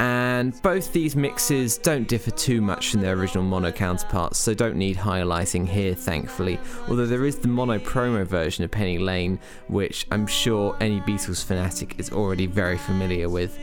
and 0.00 0.60
both 0.62 0.92
these 0.92 1.16
mixes 1.16 1.78
don't 1.78 2.06
differ 2.06 2.30
too 2.30 2.60
much 2.60 2.90
from 2.90 3.00
their 3.00 3.14
original 3.14 3.42
mono 3.42 3.72
counterparts, 3.72 4.38
so 4.38 4.54
don't 4.54 4.76
need 4.76 4.96
highlighting 4.96 5.66
here, 5.66 5.94
thankfully. 5.94 6.60
Although 6.88 7.06
there 7.06 7.24
is 7.24 7.38
the 7.38 7.48
mono 7.48 7.78
promo 7.78 8.24
version 8.24 8.64
of 8.64 8.70
Penny 8.70 8.98
Lane, 8.98 9.40
which 9.66 10.06
I'm 10.12 10.26
sure 10.26 10.76
any 10.80 11.00
Beatles 11.00 11.44
fanatic 11.44 11.98
is 11.98 12.12
already 12.12 12.46
very 12.46 12.78
familiar 12.78 13.28
with. 13.28 13.58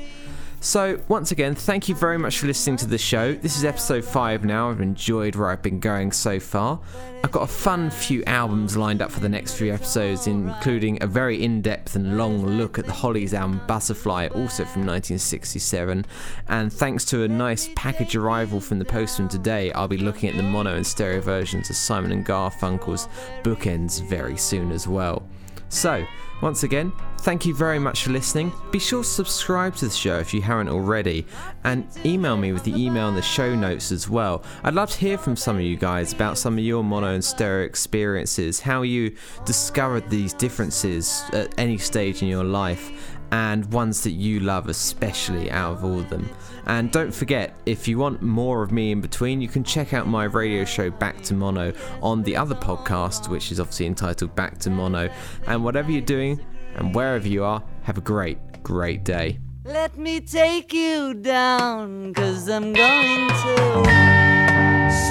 So, 0.65 0.99
once 1.09 1.31
again, 1.31 1.53
thank 1.53 1.87
you 1.87 1.93
very 1.93 2.17
much 2.17 2.39
for 2.39 2.47
listening 2.47 2.77
to 2.77 2.87
the 2.87 2.97
show. 2.97 3.35
This 3.35 3.55
is 3.55 3.63
episode 3.63 4.03
5 4.03 4.45
now. 4.45 4.71
I've 4.71 4.81
enjoyed 4.81 5.35
where 5.35 5.51
I've 5.51 5.61
been 5.61 5.79
going 5.79 6.11
so 6.11 6.39
far. 6.39 6.79
I've 7.23 7.31
got 7.31 7.43
a 7.43 7.47
fun 7.47 7.91
few 7.91 8.23
albums 8.25 8.75
lined 8.75 8.99
up 8.99 9.11
for 9.11 9.19
the 9.19 9.29
next 9.29 9.59
few 9.59 9.71
episodes, 9.71 10.25
including 10.25 10.97
a 11.03 11.07
very 11.07 11.43
in 11.43 11.61
depth 11.61 11.95
and 11.95 12.17
long 12.17 12.43
look 12.43 12.79
at 12.79 12.87
the 12.87 12.91
Hollies 12.91 13.35
album 13.35 13.61
Butterfly, 13.67 14.29
also 14.29 14.65
from 14.65 14.87
1967. 14.87 16.03
And 16.47 16.73
thanks 16.73 17.05
to 17.05 17.21
a 17.21 17.27
nice 17.27 17.69
package 17.75 18.15
arrival 18.15 18.59
from 18.59 18.79
the 18.79 18.85
postman 18.85 19.29
today, 19.29 19.71
I'll 19.73 19.87
be 19.87 19.99
looking 19.99 20.29
at 20.29 20.35
the 20.35 20.41
mono 20.41 20.77
and 20.77 20.87
stereo 20.87 21.21
versions 21.21 21.69
of 21.69 21.75
Simon 21.75 22.11
and 22.11 22.25
Garfunkel's 22.25 23.07
Bookends 23.43 24.01
very 24.01 24.35
soon 24.35 24.71
as 24.71 24.87
well. 24.87 25.27
So, 25.69 26.05
once 26.41 26.63
again, 26.63 26.91
thank 27.25 27.43
you 27.43 27.55
very 27.55 27.79
much 27.79 28.03
for 28.03 28.11
listening. 28.11 28.53
Be 28.69 28.77
sure 28.77 29.01
to 29.01 29.09
subscribe 29.09 29.75
to 29.77 29.85
the 29.85 29.91
show 29.91 30.19
if 30.19 30.31
you 30.31 30.43
haven't 30.43 30.69
already, 30.69 31.25
and 31.63 31.87
email 32.05 32.37
me 32.37 32.53
with 32.53 32.63
the 32.63 32.79
email 32.79 33.09
in 33.09 33.15
the 33.15 33.21
show 33.23 33.55
notes 33.55 33.91
as 33.91 34.07
well. 34.07 34.43
I'd 34.63 34.75
love 34.75 34.91
to 34.91 34.99
hear 34.99 35.17
from 35.17 35.35
some 35.35 35.55
of 35.55 35.63
you 35.63 35.75
guys 35.75 36.13
about 36.13 36.37
some 36.37 36.53
of 36.53 36.63
your 36.63 36.83
mono 36.83 37.15
and 37.15 37.25
stereo 37.25 37.65
experiences, 37.65 38.59
how 38.59 38.83
you 38.83 39.15
discovered 39.43 40.07
these 40.07 40.33
differences 40.33 41.23
at 41.33 41.51
any 41.57 41.79
stage 41.79 42.21
in 42.21 42.27
your 42.27 42.43
life, 42.43 43.17
and 43.31 43.73
ones 43.73 44.03
that 44.03 44.11
you 44.11 44.41
love 44.41 44.69
especially 44.69 45.49
out 45.49 45.71
of 45.73 45.83
all 45.83 45.99
of 45.99 46.09
them. 46.11 46.29
And 46.67 46.91
don't 46.91 47.13
forget, 47.13 47.55
if 47.65 47.87
you 47.87 47.97
want 47.97 48.21
more 48.21 48.61
of 48.61 48.71
me 48.71 48.91
in 48.91 49.01
between, 49.01 49.41
you 49.41 49.47
can 49.47 49.63
check 49.63 49.95
out 49.95 50.05
my 50.05 50.25
radio 50.25 50.63
show 50.63 50.91
Back 50.91 51.23
to 51.23 51.33
Mono 51.33 51.73
on 52.03 52.21
the 52.21 52.37
other 52.37 52.53
podcast, 52.53 53.29
which 53.29 53.51
is 53.51 53.59
obviously 53.59 53.87
entitled 53.87 54.35
Back 54.35 54.59
to 54.59 54.69
Mono. 54.69 55.09
And 55.47 55.63
whatever 55.63 55.91
you're 55.91 56.01
doing 56.01 56.39
and 56.75 56.93
wherever 56.93 57.27
you 57.27 57.43
are, 57.43 57.63
have 57.83 57.97
a 57.97 58.01
great, 58.01 58.37
great 58.63 59.03
day. 59.03 59.39
Let 59.63 59.97
me 59.97 60.21
take 60.21 60.73
you 60.73 61.13
down, 61.15 62.13
cause 62.13 62.47
I'm 62.47 62.71
going 62.73 63.27
to 63.29 64.35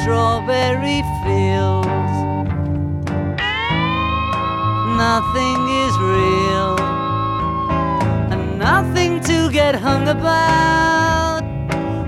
strawberry 0.01 1.03
fields. 1.25 1.89
Nothing 4.97 5.61
is 5.85 5.99
real, 5.99 6.79
and 8.31 8.59
nothing 8.59 9.21
to 9.23 9.51
get 9.51 9.75
hung 9.75 10.09
about. 10.09 11.43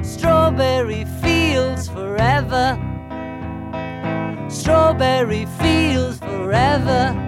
Strawberry 0.04 1.04
fields 1.20 1.88
forever. 1.88 2.78
Strawberry 4.48 5.46
fields 5.60 6.18
forever. 6.18 7.25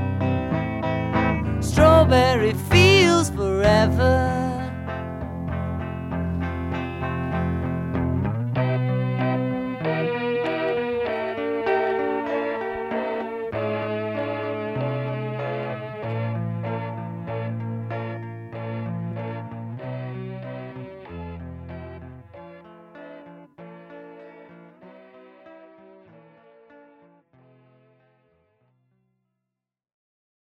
Strawberry 1.78 2.54
fields 2.54 3.30
forever. 3.30 4.47